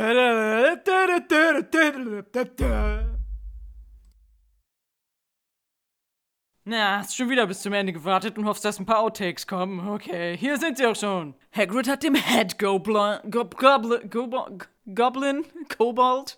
Na, 6.66 7.00
hast 7.00 7.18
schon 7.18 7.30
wieder 7.30 7.46
bis 7.46 7.62
zum 7.62 7.74
Ende 7.74 7.92
gewartet 7.92 8.38
und 8.38 8.46
hoffst, 8.46 8.64
dass 8.64 8.80
ein 8.80 8.86
paar 8.86 9.00
Outtakes 9.00 9.48
kommen. 9.48 9.90
Okay, 9.90 10.38
hier 10.38 10.58
sind 10.58 10.78
sie 10.78 10.86
auch 10.86 10.96
schon. 10.96 11.36
Hagrid 11.52 11.90
hat 11.90 12.04
dem 12.04 12.16
Head 12.16 12.58
Goblin, 12.58 13.20
Gob, 13.30 13.58
Goblin, 13.58 14.10
Gob, 14.10 14.70
Goblin, 14.96 15.44
Kobold, 15.78 16.38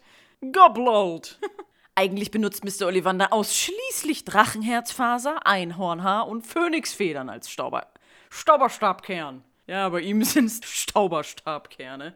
Goblold. 0.51 1.39
Eigentlich 1.95 2.31
benutzt 2.31 2.65
Mr. 2.65 2.88
Ollivander 2.88 3.31
ausschließlich 3.31 4.25
Drachenherzfaser, 4.25 5.45
Einhornhaar 5.45 6.27
und 6.27 6.41
Phönixfedern 6.41 7.29
als 7.29 7.51
Stauber 7.51 7.85
Stauberstabkern. 8.31 9.43
Ja, 9.67 9.89
bei 9.89 10.01
ihm 10.01 10.23
sind 10.23 10.47
es 10.47 10.59
Stauberstabkerne. 10.63 12.15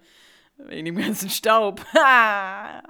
Wegen 0.57 0.85
dem 0.85 0.97
ganzen 0.97 1.29
Staub. 1.29 1.85